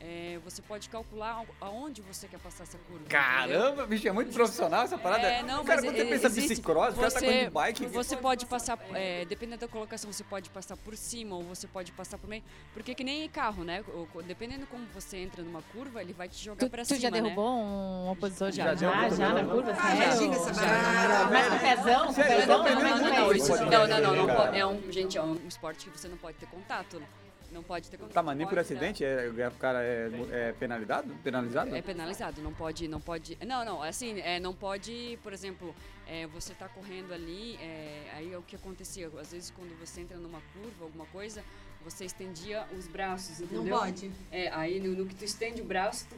[0.00, 3.02] é, você pode calcular aonde você quer passar essa curva.
[3.04, 3.20] entendeu?
[3.20, 5.26] Caramba, bicho, é muito profissional essa parada.
[5.26, 7.44] É, não, cara, mas quando você e- pensa existe- bicicross, o cara tá você- correndo
[7.44, 7.86] de bike.
[7.86, 11.90] Você pode passar, é, dependendo da colocação, você pode passar por cima ou você pode
[11.92, 12.42] passar por meio.
[12.72, 13.84] Porque que nem carro, né?
[14.24, 17.10] Dependendo como você entra numa curva, ele vai te jogar Tu, pra tu cima, já
[17.10, 17.20] né?
[17.20, 18.74] derrubou um opositor Já, já?
[18.76, 19.72] já, Já, já, na curva?
[19.72, 20.18] Ah, já sério?
[20.18, 20.62] diga essa Já.
[20.62, 21.30] barata.
[21.30, 22.06] Mas com pezão?
[22.06, 22.58] Com pezão?
[22.58, 23.58] Não, não, é.
[23.68, 26.36] Não, não, não, não pode- é um, gente, é um esporte que você não pode
[26.38, 27.06] ter contato, né?
[27.24, 27.27] Não
[27.62, 28.14] pode ter contato.
[28.14, 31.14] Tá, mas nem por acidente é, é- o cara é, é penalizado?
[31.22, 31.74] Penalizado?
[31.74, 33.36] É penalizado, não pode, não pode.
[33.46, 35.74] Não, não, assim, é, não pode, por exemplo,
[36.06, 39.10] é, você tá correndo ali, é, aí é o que acontecia.
[39.20, 41.42] Às vezes quando você entra numa curva, alguma coisa,
[41.84, 43.78] você estendia os braços, Não entendeu?
[43.78, 44.10] pode.
[44.30, 46.16] É, aí no, no que tu estende o braço, tu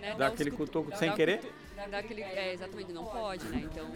[0.00, 1.38] né, Dá os aquele cutu- cutuco dá- sem dá querer?
[1.38, 1.54] cutu-
[1.90, 3.60] Dá aquele, é, exatamente, não pode, né?
[3.64, 3.90] Então,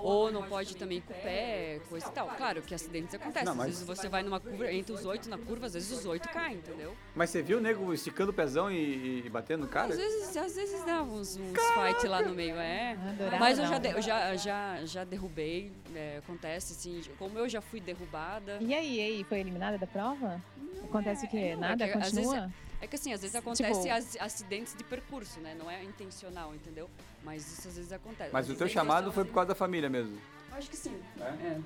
[0.00, 2.28] ou não pode também com o pé, coisa e tal.
[2.28, 3.44] Claro que acidentes acontecem.
[3.44, 5.90] Não, Às mas- vezes você vai numa curva, entre os oito na curva, às vezes
[5.90, 6.96] os oito caem, entendeu?
[7.14, 9.92] Mas você viu o nego esticando o pezão e, e batendo no cara?
[9.92, 12.92] Às vezes, às vezes dá uns, uns fight lá no meio, é.
[12.92, 17.38] Adorava Mas eu dar já, de- eu já, já, já derrubei, é, acontece assim, como
[17.38, 18.58] eu já fui derrubada.
[18.60, 20.40] E aí, e aí, foi eliminada da prova?
[20.84, 21.56] Acontece o quê?
[21.56, 21.84] Nada?
[21.84, 22.52] é que às vezes Continua?
[22.86, 25.56] É que assim, às vezes acontece Tipo- acidentes de percurso, né?
[25.58, 26.88] Não é intencional, entendeu?
[27.24, 28.30] Mas isso às vezes acontece.
[28.32, 30.16] Mas o teu é chamado foi por causa da família mesmo.
[30.52, 30.96] Acho que sim.
[31.20, 31.24] É?
[31.24, 31.60] É.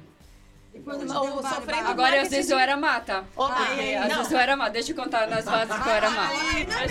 [0.72, 1.26] E Não?
[1.88, 3.26] Agora, às vezes, de- eu era mata.
[3.36, 4.16] Opa, Porque, aí, às não.
[4.18, 4.70] vezes eu era mata.
[4.70, 6.34] Deixa eu contar nas fases que eu era mata.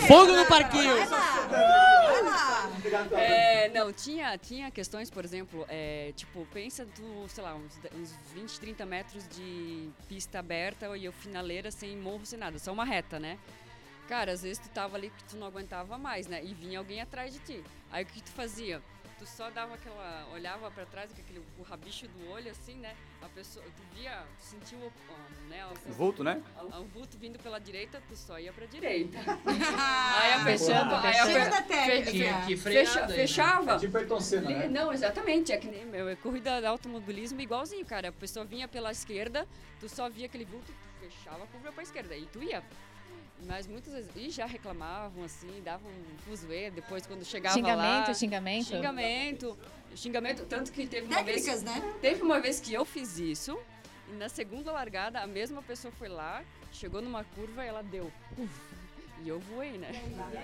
[0.07, 0.95] Fogo no parquinho!
[0.95, 1.47] Vai lá!
[1.47, 3.21] Vai lá!
[3.21, 8.13] É, não, tinha, tinha questões, por exemplo, é, tipo, pensa tu, sei lá, uns, uns
[8.35, 12.85] 20, 30 metros de pista aberta e eu finaleira sem morro, sem nada, só uma
[12.85, 13.37] reta, né?
[14.09, 16.43] Cara, às vezes tu tava ali que tu não aguentava mais, né?
[16.43, 17.63] E vinha alguém atrás de ti.
[17.91, 18.81] Aí o que tu fazia?
[19.19, 20.27] Tu só dava aquela.
[20.33, 22.95] olhava pra trás com aquele o rabicho do olho, assim, né?
[23.21, 23.63] A pessoa.
[23.65, 26.41] Tu via, tu sentiu o, ó, né, o, Vulto, né?
[26.79, 29.19] o vulto vindo pela direita, tu só ia pra direita.
[29.45, 31.01] aí a pessoa.
[31.01, 32.39] Aí a técnica.
[32.41, 33.13] Que, que fecha- né?
[33.13, 33.77] fechava.
[33.77, 35.51] tipo Ayrton Senna, Li- Não, exatamente.
[35.51, 38.09] É que nem meu, é corrida de automobilismo igualzinho, cara.
[38.09, 39.45] A pessoa vinha pela esquerda,
[39.79, 42.63] tu só via aquele vulto, tu fechava a curva pra esquerda e tu ia.
[43.45, 44.09] Mas muitas vezes.
[44.15, 48.13] E já reclamavam, assim, davam um fuzuê depois quando chegava Xingamento, lá.
[48.13, 48.65] xingamento.
[48.67, 49.57] Xingamento.
[49.95, 50.45] Xingamento.
[50.45, 51.45] Tanto que teve uma vez.
[51.45, 51.93] Técnicas, né?
[52.01, 53.57] Teve uma vez que eu fiz isso,
[54.09, 58.11] e na segunda largada, a mesma pessoa foi lá, chegou numa curva e ela deu.
[58.37, 58.61] Uf,
[59.23, 59.89] e eu voei, né?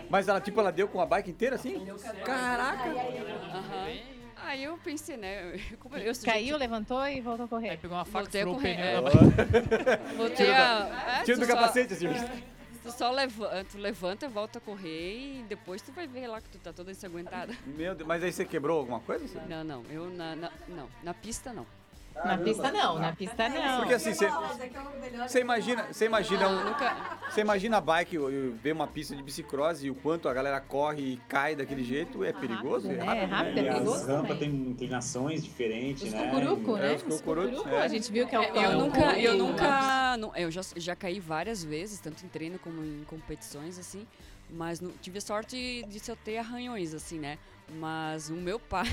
[0.09, 1.85] Mas ela, tipo, ela deu com a bike inteira assim?
[2.25, 2.89] Caraca!
[2.89, 4.15] Aham.
[4.37, 5.59] Aí eu pensei, né?
[5.79, 7.77] Como eu, eu Caiu, levantou e voltou a Aí correr.
[7.77, 10.13] pegou uma faca, o correr, pneu é.
[10.17, 11.19] Voltei a.
[11.19, 12.07] É, Tira do só- capacete, assim.
[12.85, 16.49] Tu só levanta, tu levanta, volta a correr e depois tu vai ver lá que
[16.49, 17.51] tu tá toda ensanguentada.
[17.65, 19.25] Meu Deus, mas aí você quebrou alguma coisa?
[19.25, 19.39] assim?
[19.49, 21.65] Não, não, eu na, na- não, na pista não.
[22.23, 23.77] Na pista não, na pista não.
[23.79, 24.29] Porque assim, você,
[25.27, 26.73] você imagina, você imagina um,
[27.29, 30.61] você imagina a bike e ver uma pista de bicicross e o quanto a galera
[30.61, 32.87] corre e cai daquele jeito, é perigoso?
[32.87, 33.21] Rápido, né?
[33.21, 34.37] É rápido, é E as perigoso rampas também.
[34.51, 36.27] têm inclinações diferentes, Os né?
[36.29, 36.95] cucuruco, É, né?
[36.95, 37.81] os Os cucurucos, cucuruco, é.
[37.81, 40.61] a gente viu que é o Eu é o nunca, eu nunca, não, eu já,
[40.77, 44.07] já caí várias vezes, tanto em treino como em competições, assim,
[44.49, 47.37] mas não, tive sorte de só ter arranhões, assim, né?
[47.77, 48.87] Mas o meu pai,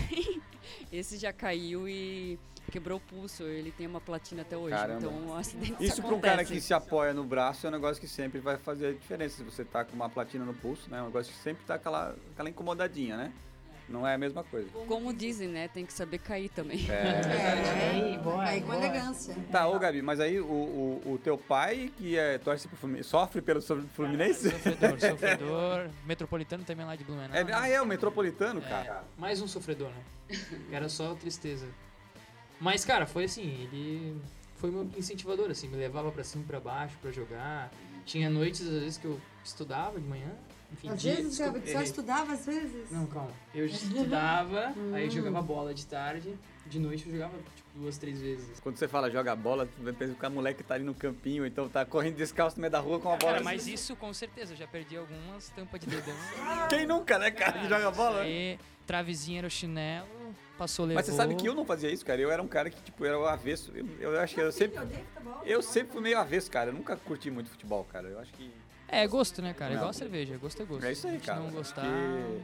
[0.90, 2.38] esse já caiu e
[2.70, 4.98] quebrou o pulso, ele tem uma platina até hoje, Caramba.
[4.98, 8.00] então um acidente Isso para um cara que se apoia no braço é um negócio
[8.00, 9.36] que sempre vai fazer a diferença.
[9.36, 10.98] Se você tá com uma platina no pulso, né?
[10.98, 13.32] É um negócio que sempre tá aquela, aquela incomodadinha, né?
[13.88, 14.68] Não é a mesma coisa.
[14.86, 15.68] Como dizem, né?
[15.68, 16.88] Tem que saber cair também.
[16.88, 17.20] É.
[17.92, 18.78] Aí, boa, Aí com boa.
[18.78, 19.36] elegância.
[19.50, 23.08] Tá, ô Gabi, mas aí o, o, o teu pai, que é, torce pro Fluminense,
[23.08, 24.50] sofre pelo Fluminense?
[24.50, 25.90] Sofredor, sofredor.
[26.06, 27.36] Metropolitano também lá de Blumenau.
[27.36, 27.52] É, né?
[27.54, 29.04] ah, é, o Metropolitano, É, cara.
[29.18, 30.38] mais um sofredor, né?
[30.70, 31.66] Era só tristeza.
[32.62, 34.16] Mas, cara, foi assim, ele
[34.54, 37.72] foi meu incentivador, assim, me levava pra cima e pra baixo pra jogar.
[38.06, 40.30] Tinha noites, às vezes, que eu estudava de manhã.
[40.72, 42.88] Enfim, Às dia- vezes, desculpa, só estudava às vezes?
[42.90, 43.32] Não, calma.
[43.52, 46.34] Eu estudava, aí eu jogava bola de tarde,
[46.64, 48.60] de noite eu jogava, tipo, duas, três vezes.
[48.60, 51.68] Quando você fala joga bola, tu pensa que o moleque tá ali no campinho, então
[51.68, 53.32] tá correndo descalço no meio da rua com a bola.
[53.32, 56.14] Cara, mas isso com certeza, eu já perdi algumas tampas de dedão.
[56.70, 58.20] Quem nunca, né, cara, que joga bola?
[58.22, 60.06] Aí, travezinha era o chinelo,
[60.58, 60.96] passou, levou.
[60.98, 62.20] Mas você sabe que eu não fazia isso, cara.
[62.20, 63.72] Eu era um cara que, tipo, era o avesso.
[63.74, 64.78] Eu, eu acho que eu sempre.
[65.44, 66.70] Eu sempre fui meio avesso, cara.
[66.70, 68.08] Eu nunca curti muito futebol, cara.
[68.08, 68.50] Eu acho que.
[68.88, 69.70] É, gosto, né, cara?
[69.72, 69.78] Não.
[69.80, 70.84] Igual cerveja, gosto é gosto.
[70.84, 71.40] É isso aí, Se cara.
[71.40, 71.82] não gostar...
[71.82, 72.42] que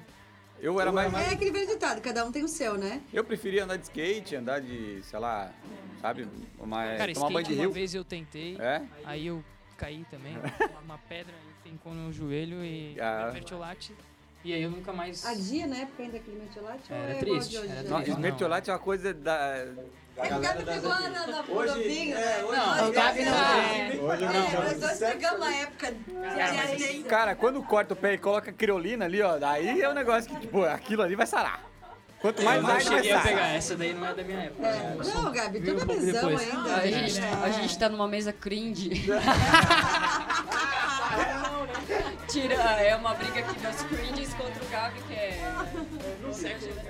[0.61, 1.12] Eu era mais.
[1.14, 3.02] É aquele velho ditado, cada um tem o seu, né?
[3.12, 5.52] Eu preferia andar de skate, andar de, sei lá,
[6.00, 6.26] sabe,
[6.59, 7.72] uma, Cara, tomar banho skate de uma rio.
[7.72, 8.82] vez eu tentei, É?
[9.04, 9.44] aí eu
[9.76, 10.36] caí também,
[10.84, 13.30] uma pedra fincou no joelho e Ah.
[13.32, 13.94] mertiolate.
[14.49, 15.26] E aí eu nunca mais...
[15.26, 16.90] Ardia na época ainda aquele metiolate?
[16.90, 17.68] ou Era é triste, de hoje?
[17.70, 18.11] era Não, triste.
[18.12, 19.36] esmertiolate é uma coisa da.
[20.16, 22.38] É que o Gabi pegou na, na, na Hoje, né?
[22.40, 23.99] Não, O Gabi não é.
[24.01, 25.94] Hoje eu É, não nós dois pegamos a época.
[27.11, 30.40] Cara, quando corta o pé e coloca criolina ali, ó, daí é um negócio que,
[30.40, 31.62] tipo, aquilo ali vai sarar.
[32.18, 33.28] Quanto mais não mais vai cheguei a sarar.
[33.36, 34.66] pegar, essa daí não é da minha época.
[34.66, 36.55] É, sou- Não, Gabi, tu um é depois.
[36.55, 36.74] ainda.
[36.74, 38.90] A gente, a gente tá numa mesa cringe.
[42.29, 45.41] Tira, é uma briga aqui das cringes contra o Gabi, que é.
[46.31, 46.85] Sexo, né?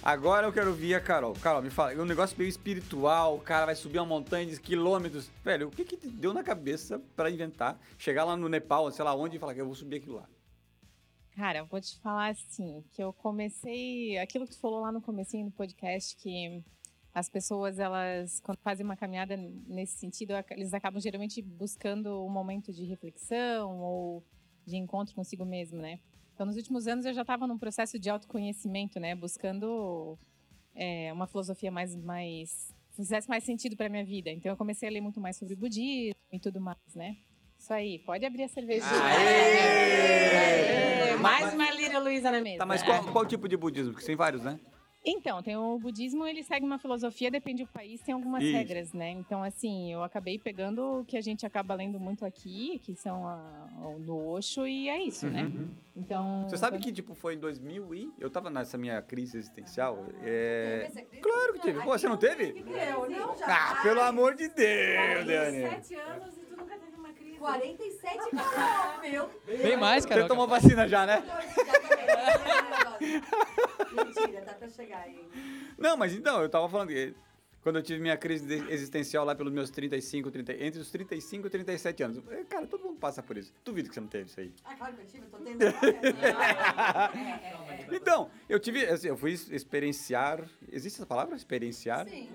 [0.00, 1.34] Agora eu quero ouvir a Carol.
[1.34, 4.60] Carol, me fala, é um negócio meio espiritual, o cara vai subir uma montanha de
[4.60, 5.28] quilômetros.
[5.44, 7.76] Velho, o que que deu na cabeça pra inventar?
[7.98, 10.35] Chegar lá no Nepal, sei lá onde, e falar que eu vou subir aquilo lá.
[11.36, 15.44] Cara, vou te falar assim, que eu comecei, aquilo que tu falou lá no comecinho
[15.44, 16.64] do podcast, que
[17.12, 22.72] as pessoas, elas, quando fazem uma caminhada nesse sentido, eles acabam geralmente buscando um momento
[22.72, 24.24] de reflexão ou
[24.66, 26.00] de encontro consigo mesmo, né?
[26.32, 29.14] Então, nos últimos anos, eu já estava num processo de autoconhecimento, né?
[29.14, 30.18] Buscando
[30.74, 34.30] é, uma filosofia mais, mais fizesse mais sentido para minha vida.
[34.30, 37.18] Então, eu comecei a ler muito mais sobre budismo e tudo mais, né?
[37.66, 38.86] Isso aí, pode abrir a cerveja.
[38.86, 40.36] Aê!
[41.16, 42.58] Mais uma Lira Luísa na mesa.
[42.58, 43.92] Tá, mas qual, qual tipo de budismo?
[43.92, 44.60] Porque tem vários, né?
[45.04, 48.52] Então, tem o budismo, ele segue uma filosofia, depende do país, tem algumas Isso.
[48.52, 49.10] regras, né?
[49.10, 53.26] Então, assim, eu acabei pegando o que a gente acaba lendo muito aqui, que são
[53.26, 55.50] a, o do Osho, e é isso, né?
[55.96, 56.48] Então...
[56.48, 58.12] Você sabe que, tipo, foi em 2000 e...
[58.16, 60.06] Eu tava nessa minha crise existencial.
[60.22, 60.88] É...
[60.92, 61.20] Crise?
[61.20, 61.82] Claro que teve.
[61.82, 62.64] Pô, você não teve?
[62.64, 63.46] Eu não, já.
[63.48, 65.64] Ah, pelo amor de Deus, Dani.
[65.64, 67.25] anos e tu nunca teve uma crise.
[67.38, 69.30] 47 calor, meu.
[69.46, 70.22] Bem mais, cara.
[70.22, 71.22] Você tomou vacina já, né?
[73.92, 75.28] Mentira, tá pra chegar aí.
[75.78, 77.14] Não, mas então, eu tava falando que
[77.62, 81.50] quando eu tive minha crise existencial lá pelos meus 35, 30, entre os 35 e
[81.50, 82.22] 37 anos.
[82.48, 83.52] Cara, todo mundo passa por isso.
[83.64, 84.52] Duvido que você não teve isso aí.
[84.64, 87.12] Ah, claro que eu tive, eu tô tendo agora.
[87.12, 90.44] É, Então, eu tive, assim, eu fui experienciar.
[90.70, 91.34] Existe essa palavra?
[91.34, 92.08] Experienciar?
[92.08, 92.30] Sim,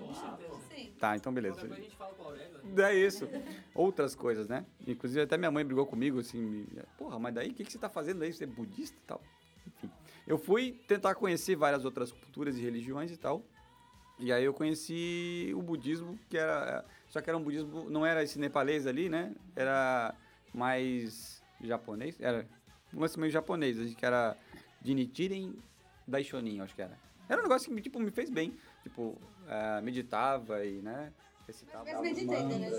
[0.84, 0.92] sim.
[0.98, 1.60] Tá, então beleza.
[1.60, 2.58] Depois a gente fala com o Aurélio.
[2.64, 2.92] né?
[2.92, 3.28] É isso.
[3.74, 4.64] Outras coisas, né?
[4.86, 6.66] Inclusive, até minha mãe brigou comigo, assim, me-
[6.98, 8.32] porra, mas daí o que, que você tá fazendo aí?
[8.32, 9.20] Você é budista e tal?
[9.66, 9.90] Enfim.
[10.26, 13.42] Eu fui tentar conhecer várias outras culturas e religiões e tal.
[14.18, 16.84] E aí eu conheci o budismo, que era.
[17.08, 19.34] Só que era um budismo, não era esse nepalês ali, né?
[19.56, 20.14] Era
[20.54, 22.20] mais japonês.
[22.20, 22.46] Era
[22.94, 24.36] um lance meio japonês, acho que era
[24.80, 25.54] de Nichiren
[26.06, 26.96] Daishonin, acho que era.
[27.28, 28.54] Era um negócio que tipo, me fez bem.
[28.82, 29.16] Tipo,
[29.48, 31.12] eh, meditava e, né?
[31.46, 31.84] Recitava.
[31.84, 32.70] Mas meditei, né?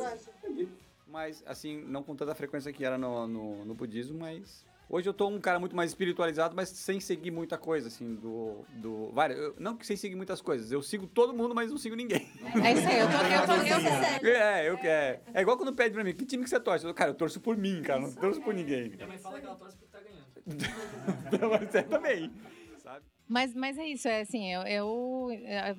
[1.07, 4.65] Mas, assim, não com tanta frequência que era no, no, no budismo, mas...
[4.89, 8.63] Hoje eu tô um cara muito mais espiritualizado, mas sem seguir muita coisa, assim, do...
[8.75, 11.77] do várias, eu- não que sem seguir muitas coisas, eu sigo todo mundo, mas não
[11.77, 12.27] sigo ninguém.
[12.63, 13.17] É isso aí, eu tô...
[13.17, 15.21] Eu tô eu, É, eu que é.
[15.33, 16.85] É igual quando pede pra mim, que time que você torce?
[16.85, 18.89] Eu, cara, eu torço por mim, cara, não torço por ninguém.
[18.89, 20.23] Minha mãe fala que ela torce porque tá ganhando.
[21.61, 22.31] Mas você também?
[23.27, 25.29] Mas, mas é isso, é assim, eu, eu-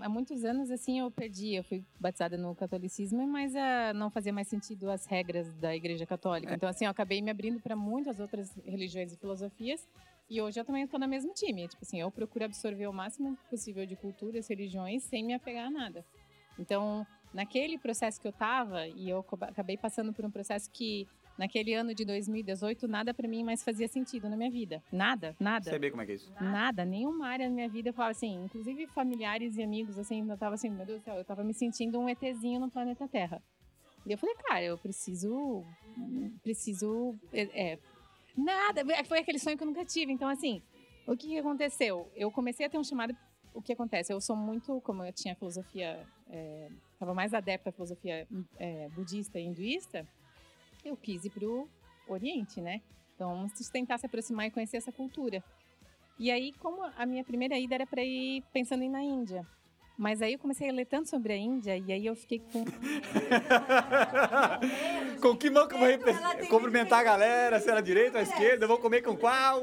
[0.00, 4.32] há muitos anos assim eu perdi, eu fui batizada no catolicismo, mas ah, não fazia
[4.32, 6.54] mais sentido as regras da Igreja Católica.
[6.54, 9.86] Então assim, eu acabei me abrindo para muitas outras religiões e filosofias.
[10.28, 11.68] E hoje eu também estou no mesmo time.
[11.68, 15.70] Tipo assim, eu procuro absorver o máximo possível de culturas, religiões, sem me apegar a
[15.70, 16.04] nada.
[16.58, 21.06] Então, naquele processo que eu tava, e eu aca- acabei passando por um processo que,
[21.38, 24.82] naquele ano de 2018, nada para mim mais fazia sentido na minha vida.
[24.92, 25.70] Nada, nada.
[25.70, 26.32] Você vê como é que é isso.
[26.40, 30.38] Nada, nenhuma área da minha vida eu falava assim, inclusive familiares e amigos, assim, eu
[30.38, 33.42] tava assim, meu Deus do céu, eu tava me sentindo um ETzinho no planeta Terra.
[34.06, 35.64] E eu falei, cara, eu preciso.
[36.42, 37.18] Preciso.
[37.32, 37.78] É, é,
[38.36, 40.12] nada, foi aquele sonho que eu nunca tive.
[40.12, 40.62] Então, assim,
[41.06, 42.10] o que, que aconteceu?
[42.14, 43.16] Eu comecei a ter um chamado.
[43.54, 44.12] O que acontece?
[44.12, 46.68] Eu sou muito, como eu tinha filosofia, é,
[46.98, 48.26] tava mais adepta à filosofia
[48.58, 50.06] é, budista e hinduísta,
[50.84, 51.68] eu quis ir pro
[52.08, 52.80] Oriente, né?
[53.14, 55.42] Então, vamos tentar se aproximar e conhecer essa cultura.
[56.18, 59.46] E aí, como a minha primeira ida era para ir pensando em ir na Índia.
[59.96, 62.64] Mas aí eu comecei a ler tanto sobre a Índia e aí eu fiquei com.
[65.20, 67.60] Com que mão que eu vou repre- tem cumprimentar a galera?
[67.60, 68.64] Se era direita ou esquerda?
[68.64, 69.62] Eu vou comer com qual?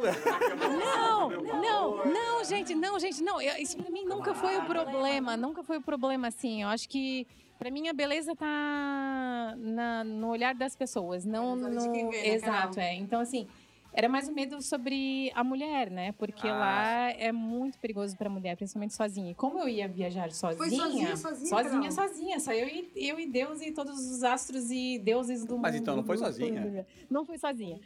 [0.80, 3.40] Não, não, não, gente, não, gente, não.
[3.42, 6.64] Isso pra mim nunca foi o problema, nunca foi o problema, assim.
[6.64, 7.28] Eu acho que
[7.62, 12.10] pra mim a beleza tá na- no olhar das pessoas, não no.
[12.10, 12.96] vê, né, Exato, é.
[12.96, 13.48] Então, assim.
[13.94, 16.14] Era mais o medo sobre a mulher, né?
[16.14, 19.32] Porque Ah, lá é muito perigoso pra mulher, principalmente sozinha.
[19.32, 21.92] E como eu ia viajar sozinha, sozinha, sozinha, sozinha, Carol?
[21.92, 25.64] sozinha, só eu e, eu e Deus e todos os astros e deuses do mundo.
[25.64, 26.88] Mas então não foi sozinha?
[27.10, 27.82] Não fui sozinha.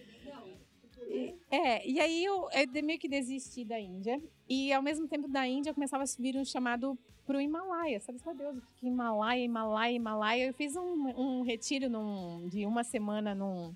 [1.08, 4.22] E- É, e aí eu, eu de- meio que desisti da Índia.
[4.50, 8.00] E ao mesmo tempo da Índia, eu começava a subir um chamado pro Himalaia.
[8.00, 10.46] Sabe, meu Deus, que Himalaia, Himalaia, Himalaia.
[10.48, 13.74] Eu fiz um, um retiro num- de uma semana num,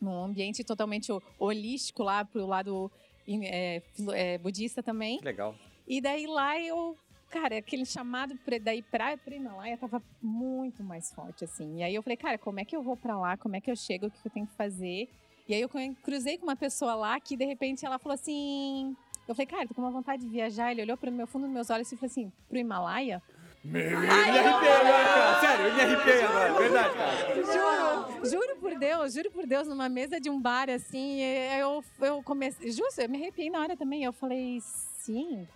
[0.00, 2.90] num ambiente totalmente ho- holístico lá pro lado
[3.28, 3.82] é,
[4.14, 5.20] é, budista também.
[5.22, 5.54] Legal.
[5.86, 6.96] E daí lá eu,
[7.30, 11.78] cara, aquele chamado pra, daí pra, pra Himalaia tava muito mais forte, assim.
[11.78, 13.36] E aí eu falei, cara, como é que eu vou pra lá?
[13.36, 14.06] Como é que eu chego?
[14.06, 15.08] O que eu tenho que fazer?
[15.48, 15.68] E aí eu
[16.02, 18.96] cruzei com uma pessoa lá que de repente ela falou assim.
[19.28, 20.72] Eu falei, cara, tô com uma vontade de viajar.
[20.72, 23.22] Ele olhou pro meu fundo dos meus olhos e falou assim: pro Himalaia?
[23.64, 25.40] Me arrepiei agora, cara.
[25.40, 26.52] Sério, eu me arrepiei agora.
[26.54, 27.34] Verdade, cara.
[27.44, 32.22] Juro, juro por Deus, juro por Deus, numa mesa de um bar assim, eu, eu
[32.24, 32.72] comecei.
[32.72, 34.02] Justo, eu me arrepiei na hora também.
[34.02, 35.46] Eu falei, sim.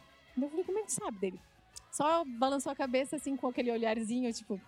[0.40, 1.40] Eu falei, como é que sabe dele?
[1.90, 4.60] Só balançou a cabeça assim com aquele olharzinho, tipo,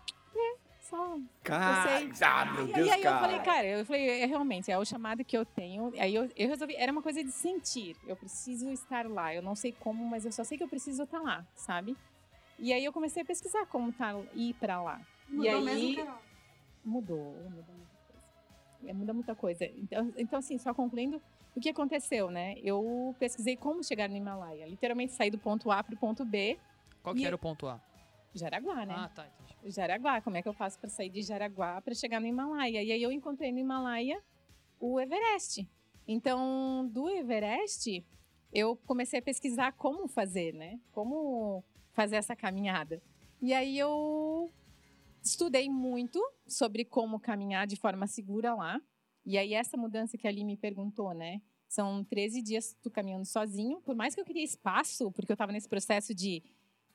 [0.89, 1.19] só.
[1.43, 3.19] Cara, ah, meu E Deus, aí eu cara.
[3.21, 5.93] falei, cara, eu falei, é realmente, é o chamado que eu tenho.
[5.99, 7.97] Aí eu, eu resolvi, era uma coisa de sentir.
[8.05, 9.35] Eu preciso estar lá.
[9.35, 11.97] Eu não sei como, mas eu só sei que eu preciso estar lá, sabe?
[12.59, 15.01] E aí eu comecei a pesquisar como tá, ir pra lá.
[15.29, 16.23] e Mudou aí mesmo, Carol?
[16.85, 18.23] mudou, mudou muita coisa.
[18.85, 19.65] É, muda muita coisa.
[19.77, 21.21] Então, então, assim, só concluindo,
[21.55, 22.55] o que aconteceu, né?
[22.63, 24.67] Eu pesquisei como chegar no Himalaia.
[24.67, 26.59] Literalmente saí do ponto A pro ponto B,
[27.03, 27.81] Qual que E- era o ponto A?
[28.35, 28.95] Jaraguá, né?
[28.97, 29.71] Ah, tá, entendi.
[29.71, 32.83] Jaraguá, como é que eu faço para sair de Jaraguá para chegar no Himalaia?
[32.83, 34.23] E aí eu encontrei no Himalaia
[34.81, 35.69] o Everest.
[36.07, 38.05] Então, do Everest,
[38.53, 40.81] eu comecei a pesquisar como fazer, né?
[40.93, 41.63] Como
[41.93, 43.03] fazer essa caminhada.
[43.41, 44.51] E aí eu
[45.23, 48.81] estudei muito sobre como caminhar de forma segura lá.
[49.25, 51.43] E aí essa mudança que Ali me perguntou, né?
[51.69, 53.81] São 13 dias tu caminhando sozinho.
[53.83, 56.43] Por mais que eu queria espaço, porque eu estava nesse processo de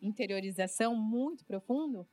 [0.03, 2.05] interiorização muito profundo,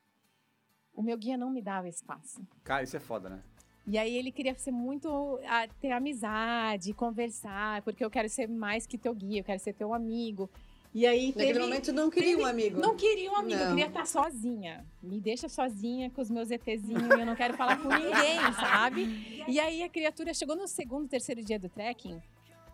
[0.95, 2.41] o meu guia não me dava espaço.
[2.65, 3.43] Cara, isso é foda, né?
[3.87, 8.87] E aí ele queria ser muito a, ter amizade, conversar, porque eu quero ser mais
[8.87, 10.49] que teu guia, eu quero ser teu amigo.
[10.93, 12.81] E aí Naquele teve- momento não queria um teve- amigo.
[12.81, 13.71] Não queria um amigo, eu Não.
[13.71, 14.85] queria estar sozinha.
[15.03, 19.45] Me deixa sozinha com os meus ETzinhos, eu não quero falar com ninguém, sabe?
[19.49, 22.21] E aí a criatura chegou no segundo, terceiro dia do trekking,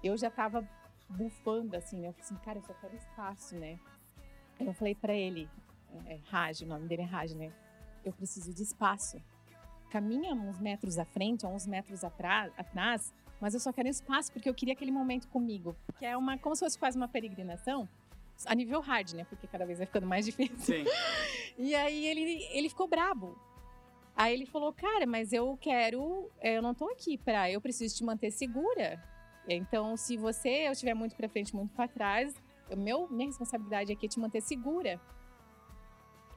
[0.02, 0.66] eu já tava
[1.08, 2.08] bufando assim, né?
[2.08, 3.78] Eu falei assim, cara, eu só quero espaço, né?
[4.58, 5.48] Eu falei pra ele,
[6.06, 7.52] é, Raj, o nome dele é Raj, né?
[8.04, 9.20] Eu preciso de espaço.
[9.90, 14.48] Caminha uns metros à frente, ou uns metros atrás, mas eu só quero espaço porque
[14.48, 15.76] eu queria aquele momento comigo.
[15.98, 17.88] Que é uma, como se fosse quase uma peregrinação,
[18.44, 19.24] a nível hard, né?
[19.24, 20.58] Porque cada vez vai ficando mais difícil.
[20.58, 20.84] Sim.
[21.58, 23.38] E aí ele, ele ficou brabo.
[24.16, 27.94] Aí ele falou, cara, mas eu quero, é, eu não tô aqui pra, eu preciso
[27.94, 29.02] te manter segura.
[29.46, 32.34] Então, se você eu estiver muito pra frente, muito pra trás,
[32.74, 35.00] meu, minha responsabilidade aqui é te manter segura.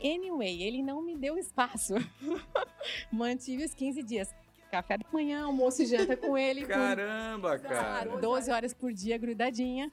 [0.01, 1.95] Anyway, ele não me deu espaço.
[3.11, 4.33] Mantive os 15 dias.
[4.71, 6.65] Café da manhã, almoço e janta com ele.
[6.65, 8.17] Caramba, cara.
[8.17, 9.91] 12 horas por dia grudadinha.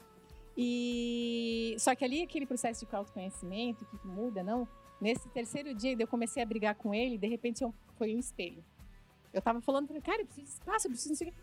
[0.56, 4.68] E só que ali aquele processo de autoconhecimento que muda, não.
[5.00, 8.64] Nesse terceiro dia eu comecei a brigar com ele, de repente eu, foi um espelho.
[9.32, 11.30] Eu tava falando pra ele, cara, eu preciso de espaço, eu preciso não sei o
[11.30, 11.36] quê.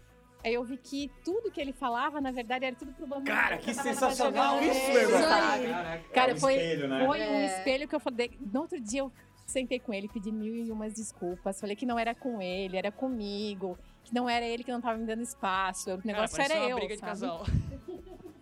[0.43, 3.23] Aí eu vi que tudo que ele falava, na verdade, era tudo problema.
[3.23, 5.21] Cara, que sensacional isso, irmão.
[5.21, 6.03] sabe?
[6.13, 7.05] Cara, É um foi, espelho, né?
[7.05, 7.45] foi um É.
[7.45, 8.31] espelho que eu falei.
[8.51, 9.11] No outro dia eu
[9.45, 11.59] sentei com ele, pedi mil e umas desculpas.
[11.61, 13.77] Falei que não era com ele, era comigo.
[14.03, 15.91] Que não era ele que não tava me dando espaço.
[15.91, 16.75] O negócio Cara, era parecia eu.
[16.75, 17.11] uma briga de sabe?
[17.11, 17.43] casal.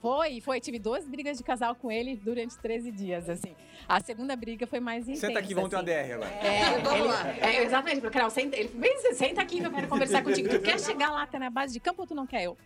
[0.01, 0.59] Foi, foi.
[0.59, 3.55] Tive duas brigas de casal com ele durante 13 dias, assim.
[3.87, 5.27] A segunda briga foi mais intensa.
[5.27, 5.91] Senta aqui, vamos ter uma assim.
[6.07, 6.29] DR agora.
[6.31, 7.37] É, Vamos ele, lá.
[7.37, 7.97] é, exatamente.
[7.97, 10.49] Falou, Carol, senta, ele falou, "Vem, senta aqui que eu quero conversar contigo.
[10.49, 12.43] Tu quer chegar lá até na base de campo ou tu não quer?
[12.43, 12.57] Eu,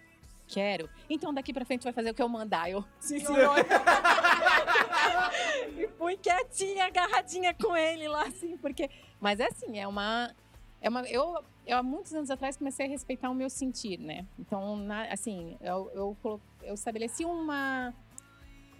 [0.47, 0.88] quero.
[1.09, 2.69] Então daqui pra frente tu vai fazer o que eu mandar.
[2.69, 3.55] Eu, sim, senhor.
[5.77, 8.89] e fui quietinha, agarradinha com ele lá, assim, porque...
[9.19, 10.33] Mas é assim, é uma...
[10.81, 14.23] É uma eu, eu, há muitos anos atrás, comecei a respeitar o meu sentir, né?
[14.38, 17.93] Então, na- assim, eu, eu, colo- eu estabeleci uma...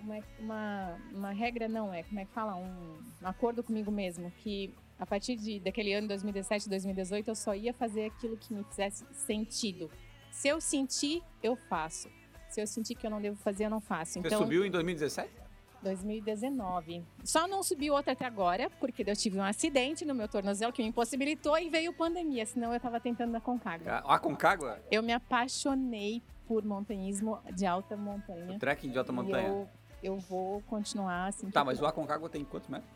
[0.01, 2.55] Uma, uma, uma regra, não, é, como é que fala?
[2.55, 7.55] Um, um acordo comigo mesmo, que a partir de, daquele ano 2017, 2018, eu só
[7.55, 9.89] ia fazer aquilo que me fizesse sentido.
[10.31, 12.07] Se eu sentir, eu faço.
[12.49, 14.13] Se eu sentir que eu não devo fazer, eu não faço.
[14.13, 15.29] Você Então, subiu em 2017?
[15.81, 17.03] 2019.
[17.23, 20.81] Só não subi outra até agora, porque eu tive um acidente no meu tornozelo que
[20.81, 24.03] me impossibilitou e veio pandemia, senão eu tava tentando na Concagua.
[24.05, 24.79] A Concagua?
[24.91, 28.57] Eu me apaixonei por montanhismo de alta montanha.
[28.59, 29.47] Trekking de alta montanha.
[29.47, 29.69] Eu,
[30.03, 31.49] eu vou continuar assim.
[31.49, 32.89] Tá, mas o Aconcagua tem quantos metros?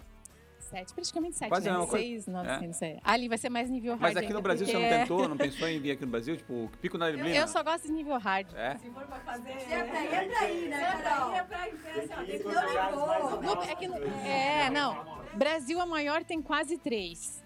[0.60, 1.76] Sete, praticamente sete, Quase né?
[1.78, 1.91] coisa.
[1.97, 3.00] Seis, novecentos, é.
[3.04, 5.00] Ali vai ser mais nível hard Mas aqui ainda, no Brasil você porque não é-
[5.00, 6.38] tentou, não pensou em vir aqui no Brasil?
[6.38, 7.38] Tipo, Pico na Eu, Neblina?
[7.38, 8.47] eu só gosto de nível hard.
[8.54, 8.78] É?
[8.78, 11.34] Se é pra ir, é pra ir, né, Carol?
[11.34, 13.41] É não pros lugares mais levou.
[13.41, 13.86] No- é, que
[14.28, 15.20] é, não.
[15.34, 17.43] Brasil a maior tem quase três.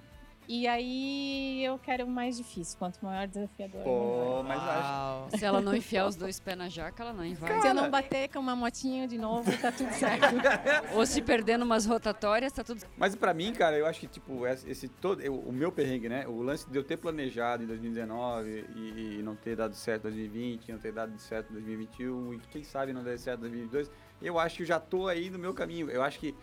[0.48, 2.78] E aí eu quero o mais difícil.
[2.78, 3.84] Quanto maior desafiador.
[3.84, 5.38] Pô, mas acho.
[5.38, 7.62] Se ela não enfiar os dois pés na jaca, ela não vai.
[7.62, 10.24] Se eu não bater com uma motinha de novo, tá tudo certo.
[10.96, 14.46] Ou se perder numas rotatórias, tá tudo Mas pra mim, cara, eu acho que, tipo,
[14.46, 16.28] esse, esse todo, eu- o meu perrengue, né?
[16.28, 20.12] O lance de eu ter planejado em 2019 e, e não ter dado certo em
[20.12, 23.92] 2020, não ter dado certo em 2021 e quem sabe não der certo em 2022,
[24.22, 25.90] eu acho que eu já tô aí no meu caminho.
[25.90, 26.36] Eu acho que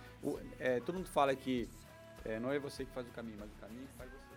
[0.59, 1.69] é, todo mundo fala que
[2.25, 4.31] é, não é você que faz o caminho, mas o caminho faz você.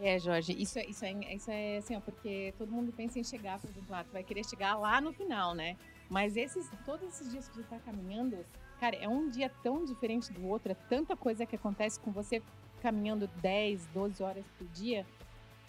[0.00, 3.24] É, Jorge, isso é, isso é, isso é assim, ó, porque todo mundo pensa em
[3.24, 5.76] chegar, por exemplo, lá, tu vai querer chegar lá no final, né?
[6.10, 8.44] Mas esses, todos esses dias que tu tá caminhando,
[8.80, 12.42] cara, é um dia tão diferente do outro, é tanta coisa que acontece com você
[12.82, 15.06] caminhando 10, 12 horas por dia,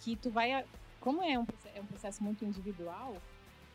[0.00, 0.64] que tu vai,
[1.00, 3.16] como é um, é um processo muito individual,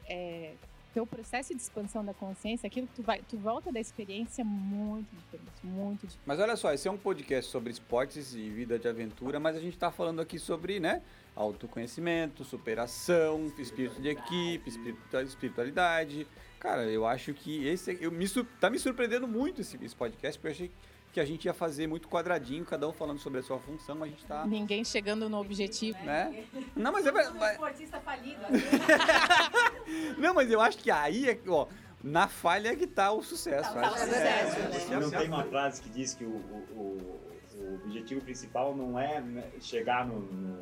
[0.06, 0.56] é,
[0.94, 5.08] teu processo de expansão da consciência, aquilo que tu vai, tu volta da experiência muito
[5.16, 6.20] diferente, muito diferente.
[6.26, 9.60] Mas olha só, esse é um podcast sobre esportes e vida de aventura, mas a
[9.60, 11.02] gente tá falando aqui sobre, né,
[11.36, 16.28] autoconhecimento, superação, espírito de equipe, espiritua- espiritualidade.
[16.60, 18.28] Cara, eu acho que esse eu me
[18.60, 20.72] tá me surpreendendo muito esse, esse podcast, porque eu achei
[21.20, 24.24] a gente ia fazer muito quadradinho, cada um falando sobre a sua função, a gente
[24.26, 25.98] tá, Ninguém chegando no objetivo.
[26.04, 26.46] né?
[26.76, 28.42] Não, mas é mas- esportista falido.
[30.18, 31.68] Não, mas eu acho que aí é, ó,
[32.04, 33.74] na falha é que tá o sucesso.
[33.74, 35.00] Tá o Acho que- sucesso, é, né?
[35.00, 37.22] Não tem uma frase que diz que o, o- o-
[37.64, 40.62] o objetivo principal não é né, chegar no, no-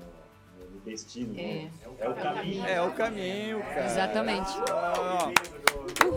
[0.73, 1.33] no destino.
[1.39, 1.43] É.
[1.43, 1.71] né?
[1.99, 2.65] É o caminho.
[2.65, 3.85] É o caminho, cara.
[3.85, 4.49] Exatamente.
[4.97, 5.31] Ó,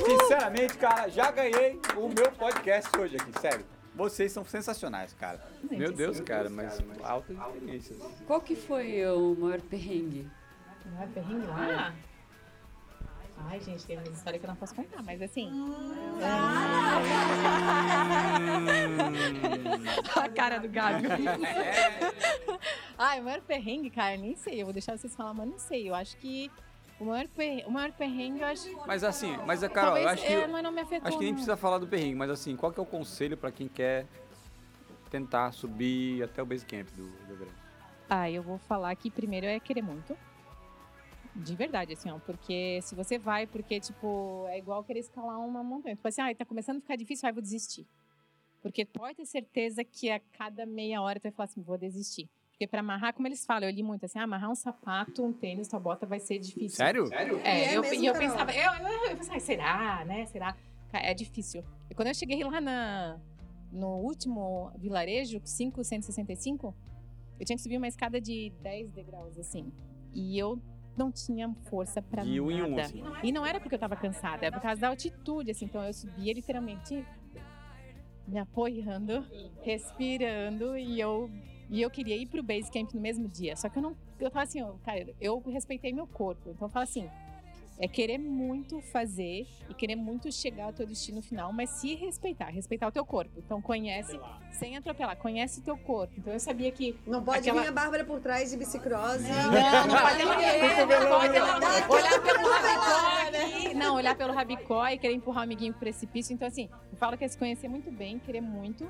[0.04, 3.64] Sinceramente, cara, já ganhei o meu podcast hoje aqui, sério.
[3.94, 5.40] Vocês são sensacionais, cara.
[5.70, 7.98] Meu Deus, cara, mas altas experiências.
[8.26, 10.28] Qual que foi o maior perrengue?
[10.86, 11.94] Não é perrengue lá?
[13.48, 15.50] Ai, gente, tem uma história que eu não posso contar, mas assim.
[20.16, 21.04] A cara do Gabi.
[22.96, 24.60] Ai, o maior perrengue, cara, nem sei.
[24.60, 25.88] Eu vou deixar vocês falar, mas não sei.
[25.88, 26.50] Eu acho que
[27.02, 27.66] o maior, per...
[27.66, 28.86] o maior perrengue, eu acho.
[28.86, 31.08] Mas assim, mas Carol, eu Talvez, acho que é, mas não me afetou.
[31.08, 33.50] acho que nem precisa falar do perrengue, mas assim, qual que é o conselho pra
[33.50, 34.06] quem quer
[35.10, 37.56] tentar subir até o base camp do, do Everest?
[38.08, 40.16] Ah, eu vou falar que primeiro é querer muito.
[41.34, 42.18] De verdade, assim, ó.
[42.18, 45.96] Porque se você vai, porque, tipo, é igual querer escalar uma montanha.
[45.96, 47.86] Tipo assim, ah, tá começando a ficar difícil, aí vou desistir.
[48.60, 52.28] Porque pode ter certeza que a cada meia hora tu vai falar assim, vou desistir.
[52.62, 55.32] Porque pra amarrar, como eles falam, eu li muito assim, ah, amarrar um sapato, um
[55.32, 56.76] tênis, tua bota vai ser difícil.
[56.76, 57.12] Sério?
[57.12, 60.26] É, E é eu, mesmo, e eu pensava, eu, eu, eu pensava, será, né?
[60.26, 60.56] Será?
[60.92, 61.64] É difícil.
[61.90, 63.18] E quando eu cheguei lá na,
[63.72, 66.72] no último vilarejo, 565,
[67.40, 69.72] eu tinha que subir uma escada de 10 degraus, assim.
[70.14, 70.56] E eu
[70.96, 72.82] não tinha força pra De um um, nada.
[72.82, 73.02] assim.
[73.24, 75.64] E não era porque eu tava cansada, era por causa da altitude, assim.
[75.64, 77.04] Então eu subia literalmente
[78.28, 79.26] me apoiando,
[79.62, 81.28] respirando e eu
[81.72, 83.56] e eu queria ir pro base camp no mesmo dia.
[83.56, 86.50] Só que eu não, eu tava assim, cara, eu respeitei meu corpo.
[86.50, 87.08] Então eu falo assim,
[87.78, 92.48] é querer muito fazer e querer muito chegar ao teu destino final, mas se respeitar,
[92.50, 93.32] respeitar o teu corpo.
[93.38, 94.20] Então conhece,
[94.52, 96.12] sem atropelar, conhece o teu corpo.
[96.18, 99.26] Então eu sabia que Não pode Aquela- vir a Bárbara por trás de bicicrose.
[99.32, 103.74] não, não pode ela não pode ela Dá olhar pelo rabicó aqui.
[103.74, 106.34] Não, olhar pelo rabicó e querer empurrar o amiguinho pro precipício.
[106.34, 108.86] Então, assim, eu falo que é se conhecer muito bem, querer muito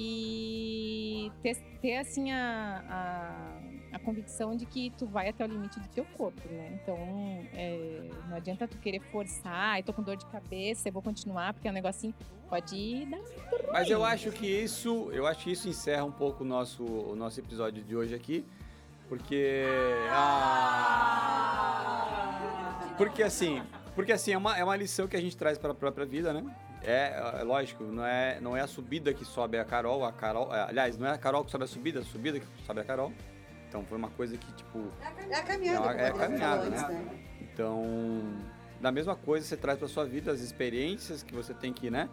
[0.00, 5.80] e ter, ter assim, a, a, a convicção de que tu vai até o limite
[5.80, 6.78] do teu corpo, né?
[6.80, 6.96] Então,
[7.52, 11.52] é, não adianta tu querer forçar, ai, tô com dor de cabeça, eu vou continuar,
[11.52, 12.14] porque é um negocinho,
[12.48, 16.44] pode dar muito Mas eu acho que isso, eu acho que isso encerra um pouco
[16.44, 18.44] o nosso, o nosso episódio de hoje aqui,
[19.08, 19.64] porque
[20.12, 21.08] ah,
[22.96, 23.60] porque assim,
[23.96, 26.32] porque assim é uma, é uma lição que a gente traz para a própria vida,
[26.32, 26.44] né?
[26.82, 30.54] É, é lógico, não é, não é a subida que sobe a Carol, a Carol,
[30.54, 32.80] é, aliás, não é a Carol que sobe a subida, é a subida que sobe
[32.80, 33.12] a Carol.
[33.68, 36.00] Então foi uma coisa que tipo É a caminhada.
[36.00, 37.10] É, é como a Bárbara caminhada, falou né?
[37.10, 38.22] antes, Então,
[38.80, 42.08] da mesma coisa, você traz para sua vida as experiências que você tem que, né?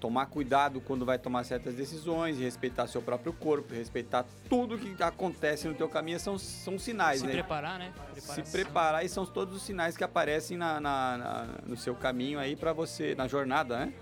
[0.00, 5.66] Tomar cuidado quando vai tomar certas decisões, respeitar seu próprio corpo, respeitar tudo que acontece
[5.66, 7.32] no teu caminho, são, são sinais, Se né?
[7.32, 7.92] preparar, né?
[8.14, 8.52] Se Preparação.
[8.52, 12.54] preparar e são todos os sinais que aparecem na, na- na- no seu caminho aí
[12.54, 13.92] para você, na jornada, né?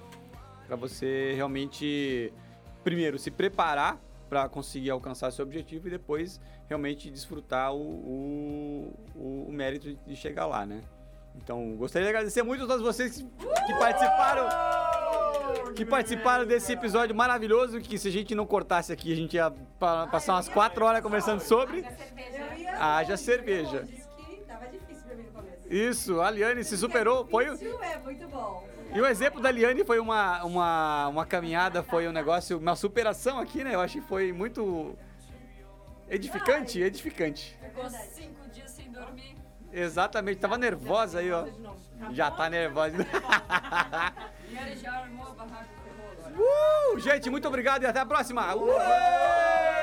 [0.66, 2.30] Para você realmente,
[2.84, 6.38] primeiro, se preparar para conseguir alcançar seu objetivo e depois
[6.68, 10.82] realmente desfrutar o, o, o- o mérito de chegar lá, né?
[11.36, 14.46] Então, gostaria de agradecer muito a todos vocês que, que participaram
[15.74, 19.50] que participaram desse episódio maravilhoso que se a gente não cortasse aqui, a gente ia
[19.78, 21.84] pa- passar umas quatro horas conversando sobre.
[22.78, 23.82] Haja cerveja.
[23.82, 25.72] Disse que tava difícil pra mim no começo.
[25.72, 27.26] Isso, a Liane se superou.
[27.26, 28.66] Foi, o- é muito bom.
[28.94, 33.38] e o exemplo da Liane foi uma, uma, uma caminhada, foi um negócio, uma superação
[33.38, 33.74] aqui, né?
[33.74, 34.96] Eu acho que foi muito
[36.08, 37.56] edificante, edificante.
[37.60, 39.36] Ficou cinco dias sem dormir.
[39.72, 41.44] Exatamente, tava nervosa aí, ó.
[42.12, 42.96] Já tá nervosa.
[44.48, 46.34] E ele já armou a barraca ferrou agora.
[46.94, 48.54] Uh, gente, muito obrigado e até a próxima.
[48.54, 49.75] Uh!